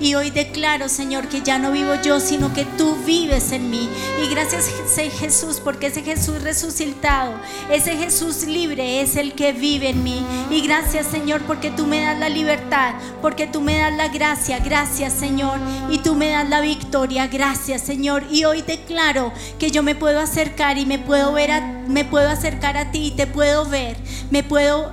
Y 0.00 0.14
hoy 0.14 0.30
declaro, 0.30 0.88
Señor, 0.88 1.28
que 1.28 1.42
ya 1.42 1.58
no 1.58 1.72
vivo 1.72 1.94
yo, 2.02 2.20
sino 2.20 2.52
que 2.52 2.64
tú 2.64 2.96
vives 3.04 3.52
en 3.52 3.70
mí. 3.70 3.88
Y 4.24 4.28
gracias 4.30 4.70
Jesús, 5.18 5.60
porque 5.62 5.88
ese 5.88 6.02
Jesús 6.02 6.42
resucitado, 6.42 7.34
ese 7.70 7.96
Jesús 7.96 8.44
libre 8.44 9.00
es 9.00 9.16
el 9.16 9.34
que 9.34 9.52
vive 9.52 9.90
en 9.90 10.02
mí. 10.02 10.24
Y 10.50 10.60
gracias, 10.62 11.06
Señor, 11.06 11.42
porque 11.42 11.70
tú 11.70 11.86
me 11.86 12.02
das 12.02 12.18
la 12.18 12.28
libertad, 12.28 12.94
porque 13.20 13.46
tú 13.46 13.60
me 13.60 13.78
das 13.78 13.94
la 13.94 14.08
gracia. 14.08 14.58
Gracias, 14.58 15.12
Señor. 15.12 15.58
Y 15.90 15.98
tú 15.98 16.14
me 16.14 16.30
das 16.30 16.48
la 16.48 16.60
victoria. 16.60 17.26
Gracias, 17.26 17.82
Señor. 17.82 18.24
Y 18.30 18.44
hoy 18.44 18.62
declaro 18.62 19.32
que 19.58 19.70
yo 19.70 19.82
me 19.82 19.94
puedo 19.94 20.20
acercar 20.20 20.78
y 20.78 20.86
me 20.86 20.98
puedo 20.98 21.32
ver 21.32 21.48
me 21.88 22.04
puedo 22.04 22.28
acercar 22.28 22.76
a 22.76 22.90
ti 22.90 23.06
y 23.06 23.10
te 23.12 23.26
puedo 23.26 23.64
ver. 23.68 23.96
Me 24.30 24.42
puedo 24.42 24.92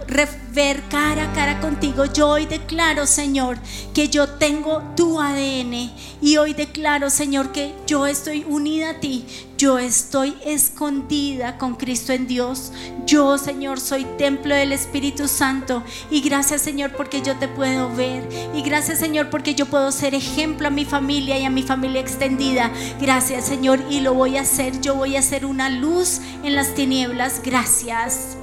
ver 0.56 0.82
cara 0.90 1.30
a 1.30 1.34
cara 1.34 1.60
contigo. 1.60 2.06
Yo 2.06 2.30
hoy 2.30 2.46
declaro, 2.46 3.06
Señor, 3.06 3.58
que 3.94 4.08
yo 4.08 4.30
tengo 4.30 4.82
tu 4.96 5.20
ADN. 5.20 5.92
Y 6.22 6.38
hoy 6.38 6.54
declaro, 6.54 7.10
Señor, 7.10 7.52
que 7.52 7.76
yo 7.86 8.08
estoy 8.08 8.46
unida 8.48 8.92
a 8.92 9.00
ti. 9.02 9.26
Yo 9.58 9.78
estoy 9.78 10.36
escondida 10.46 11.58
con 11.58 11.76
Cristo 11.76 12.14
en 12.14 12.26
Dios. 12.28 12.72
Yo, 13.06 13.38
Señor, 13.38 13.80
soy 13.82 14.06
templo 14.18 14.56
del 14.56 14.72
Espíritu 14.72 15.28
Santo. 15.28 15.84
Y 16.10 16.22
gracias, 16.22 16.62
Señor, 16.62 16.94
porque 16.96 17.22
yo 17.22 17.36
te 17.36 17.50
puedo 17.50 17.94
ver. 17.94 18.28
Y 18.56 18.62
gracias, 18.62 19.00
Señor, 19.00 19.30
porque 19.30 19.56
yo 19.56 19.66
puedo 19.66 19.92
ser 19.92 20.16
ejemplo 20.16 20.70
a 20.70 20.72
mi 20.72 20.86
familia 20.86 21.38
y 21.38 21.44
a 21.44 21.50
mi 21.50 21.64
familia 21.64 22.00
extendida. 22.00 22.72
Gracias, 23.02 23.46
Señor, 23.46 23.82
y 23.90 24.00
lo 24.00 24.14
voy 24.14 24.38
a 24.38 24.42
hacer. 24.42 24.80
Yo 24.80 24.96
voy 24.96 25.18
a 25.18 25.22
ser 25.22 25.46
una 25.46 25.70
luz 25.70 26.22
en 26.44 26.56
las 26.56 26.74
tinieblas. 26.76 27.42
Gracias. 27.44 28.38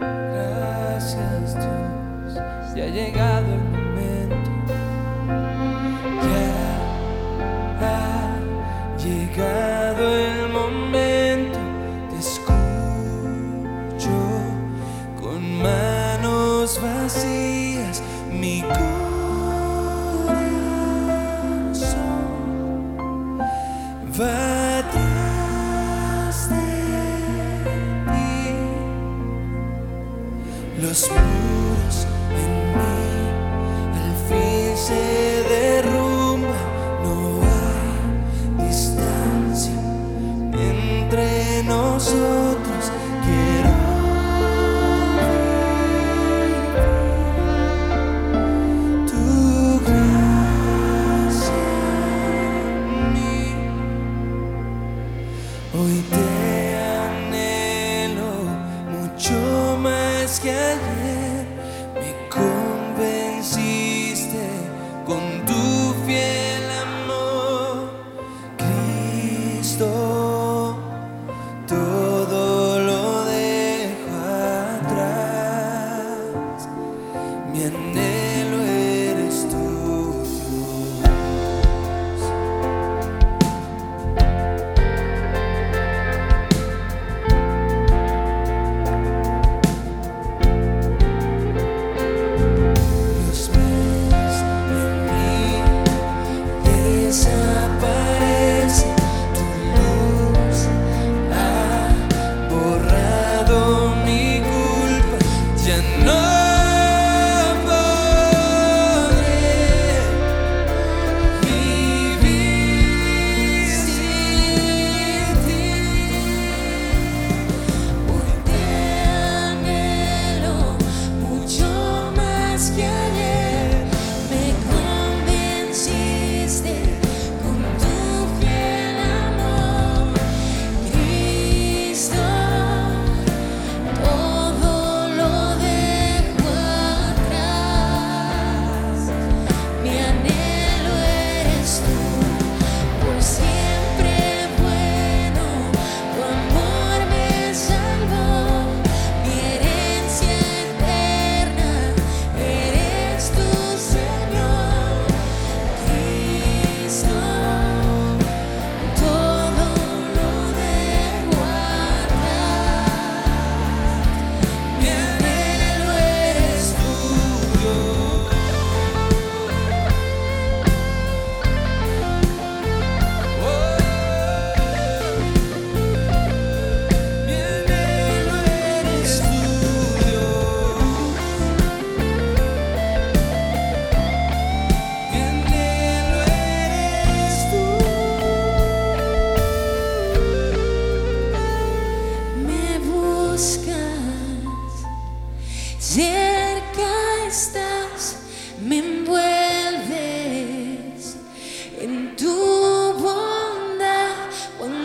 Gracias 0.00 1.54
Dios, 1.54 2.34
ya 2.74 2.84
ha 2.84 2.88
llegado 2.88 3.46
el 3.54 3.73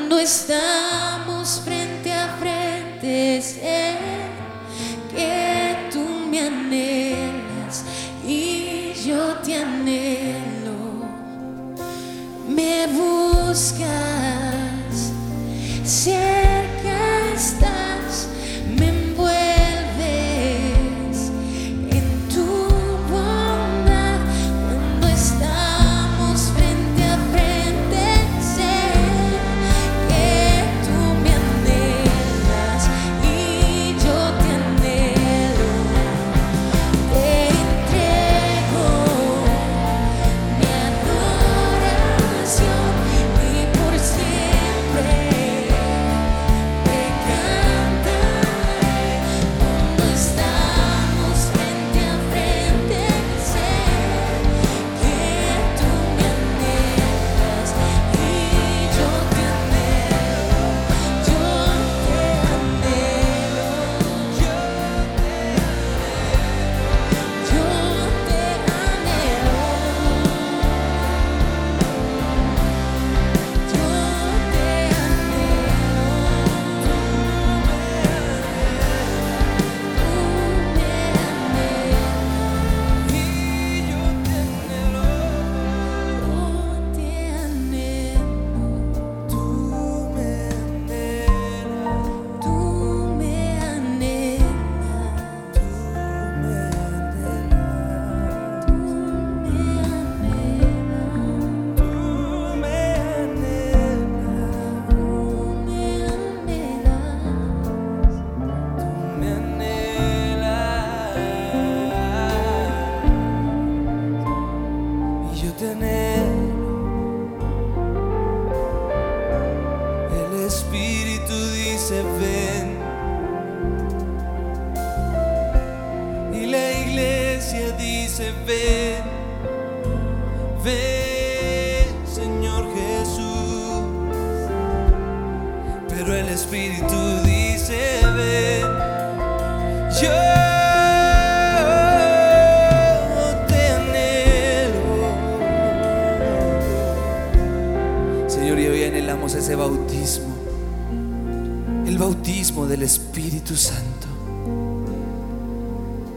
cuando 0.10 0.24
estamos 0.24 1.62
frente 1.64 2.12
a 2.12 2.36
frente. 2.40 3.79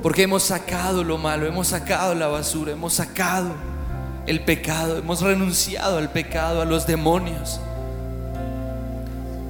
Porque 0.02 0.22
hemos 0.22 0.42
sacado 0.42 1.04
lo 1.04 1.16
malo, 1.18 1.46
hemos 1.46 1.68
sacado 1.68 2.14
la 2.14 2.26
basura, 2.26 2.72
hemos 2.72 2.94
sacado 2.94 3.50
el 4.26 4.40
pecado, 4.44 4.98
hemos 4.98 5.20
renunciado 5.20 5.98
al 5.98 6.10
pecado, 6.10 6.60
a 6.60 6.64
los 6.64 6.86
demonios. 6.86 7.60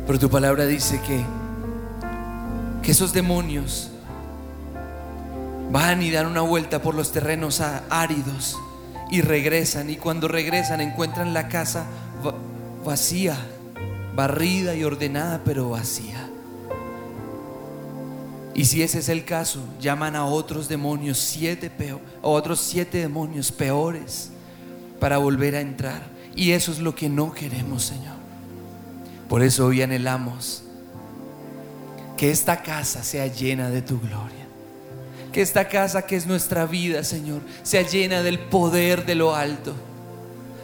Pero 0.07 0.19
tu 0.19 0.29
palabra 0.29 0.67
dice 0.67 1.01
que, 1.07 1.25
que 2.83 2.91
esos 2.93 3.13
demonios 3.13 3.89
van 5.71 6.03
y 6.03 6.11
dan 6.11 6.27
una 6.27 6.43
vuelta 6.43 6.83
por 6.83 6.95
los 6.95 7.13
terrenos 7.13 7.63
áridos 7.89 8.59
y 9.11 9.23
regresan. 9.23 9.89
Y 9.89 9.97
cuando 9.97 10.29
regresan 10.29 10.81
encuentran 10.83 11.33
la 11.33 11.49
casa 11.49 11.87
va- 12.27 12.35
vacía, 12.85 13.37
barrida 14.15 14.75
y 14.75 14.85
ordenada, 14.85 15.41
pero 15.45 15.71
vacía. 15.71 16.29
Y 18.55 18.67
si 18.67 18.83
ese 18.83 18.99
es 18.99 19.09
el 19.09 19.25
caso, 19.25 19.61
llaman 19.81 20.15
a 20.15 20.27
otros 20.27 20.69
demonios, 20.69 21.19
siete 21.19 21.71
a 22.23 22.27
otros 22.27 22.61
siete 22.61 22.99
demonios 22.99 23.51
peores 23.51 24.31
para 25.01 25.19
volver 25.19 25.57
a 25.57 25.61
entrar. 25.61 26.03
Y 26.37 26.53
eso 26.53 26.73
es 26.73 26.79
lo 26.79 26.95
que 26.95 27.09
no 27.09 27.33
queremos, 27.33 27.85
Señor. 27.85 28.17
Por 29.29 29.43
eso 29.43 29.67
hoy 29.67 29.81
anhelamos 29.81 30.65
que 32.19 32.31
esta 32.31 32.63
casa 32.63 33.03
sea 33.03 33.27
llena 33.27 33.71
de 33.71 33.81
tu 33.81 33.99
gloria. 33.99 34.43
Que 35.33 35.41
esta 35.41 35.67
casa 35.67 36.03
que 36.03 36.17
es 36.17 36.27
nuestra 36.27 36.67
vida, 36.67 37.05
Señor, 37.05 37.41
sea 37.63 37.83
llena 37.83 38.23
del 38.23 38.39
poder 38.39 39.07
de 39.07 39.15
lo 39.15 39.35
alto. 39.35 39.75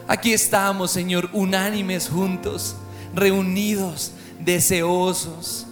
Aquí 0.07 0.31
estamos, 0.31 0.91
Señor, 0.91 1.29
unánimes 1.33 2.07
juntos, 2.07 2.75
reunidos, 3.15 4.11
deseosos 4.39 5.65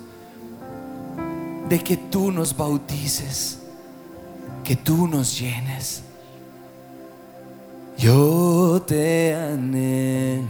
de 1.70 1.84
que 1.84 1.97
tú 1.97 2.32
nos 2.32 2.55
bautices, 2.55 3.59
que 4.63 4.76
tú 4.76 5.07
nos 5.07 5.38
llenes. 5.39 6.03
Yo 7.97 8.82
te 8.88 9.34
anhelo. 9.36 10.47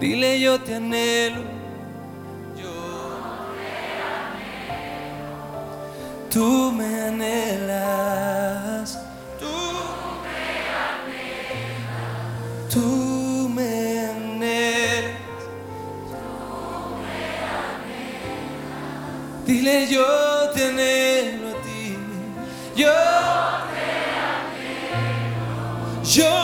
Dile 0.00 0.40
yo 0.40 0.60
te 0.60 0.76
anhelo. 0.76 1.42
Yo 2.56 2.72
Tú 6.30 6.72
me 6.72 7.02
anhelas. 7.02 8.98
Tú 9.38 9.46
Tú 12.70 13.03
Dile 19.46 19.86
yo 19.88 20.06
te 20.54 20.64
anhelo 20.64 21.48
a 21.50 21.52
ti. 21.62 21.98
Yo 22.74 22.90
te 23.74 23.90
anhelo. 24.32 25.52
Yo 26.02 26.34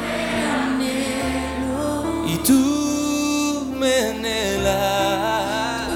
te 0.00 0.16
anhelo. 0.62 1.84
Y 2.26 2.34
tú 2.38 2.62
me 3.78 3.94
anhelas. 4.12 5.88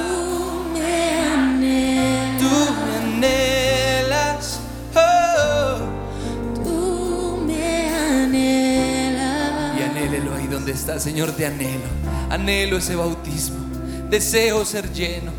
Tú 2.38 2.54
me 2.84 2.96
anhelas. 2.98 4.60
Oh. 4.94 5.78
Y 9.78 9.82
anhélelo 9.82 10.34
ahí 10.34 10.46
donde 10.48 10.72
está, 10.72 11.00
Señor, 11.00 11.32
te 11.32 11.46
anhelo. 11.46 11.99
Anhelo 12.30 12.76
ese 12.78 12.94
bautismo. 12.94 13.58
Deseo 14.08 14.64
ser 14.64 14.92
lleno. 14.92 15.32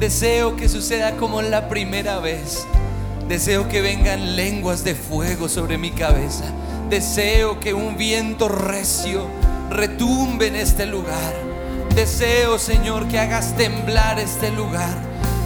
Deseo 0.00 0.56
que 0.56 0.66
suceda 0.66 1.16
como 1.18 1.42
la 1.42 1.68
primera 1.68 2.20
vez. 2.20 2.66
Deseo 3.28 3.68
que 3.68 3.82
vengan 3.82 4.34
lenguas 4.34 4.82
de 4.82 4.94
fuego 4.94 5.50
sobre 5.50 5.76
mi 5.76 5.90
cabeza. 5.90 6.44
Deseo 6.88 7.60
que 7.60 7.74
un 7.74 7.98
viento 7.98 8.48
recio 8.48 9.26
retumbe 9.68 10.46
en 10.46 10.56
este 10.56 10.86
lugar. 10.86 11.34
Deseo, 11.94 12.58
Señor, 12.58 13.08
que 13.08 13.18
hagas 13.18 13.54
temblar 13.58 14.18
este 14.18 14.50
lugar. 14.50 14.96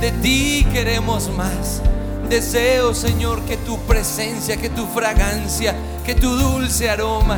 De 0.01 0.13
ti 0.13 0.65
queremos 0.73 1.31
más. 1.37 1.83
Deseo, 2.29 2.95
Señor, 2.95 3.43
que 3.43 3.57
tu 3.57 3.77
presencia, 3.87 4.57
que 4.57 4.69
tu 4.69 4.87
fragancia, 4.87 5.75
que 6.05 6.15
tu 6.15 6.31
dulce 6.31 6.89
aroma 6.89 7.35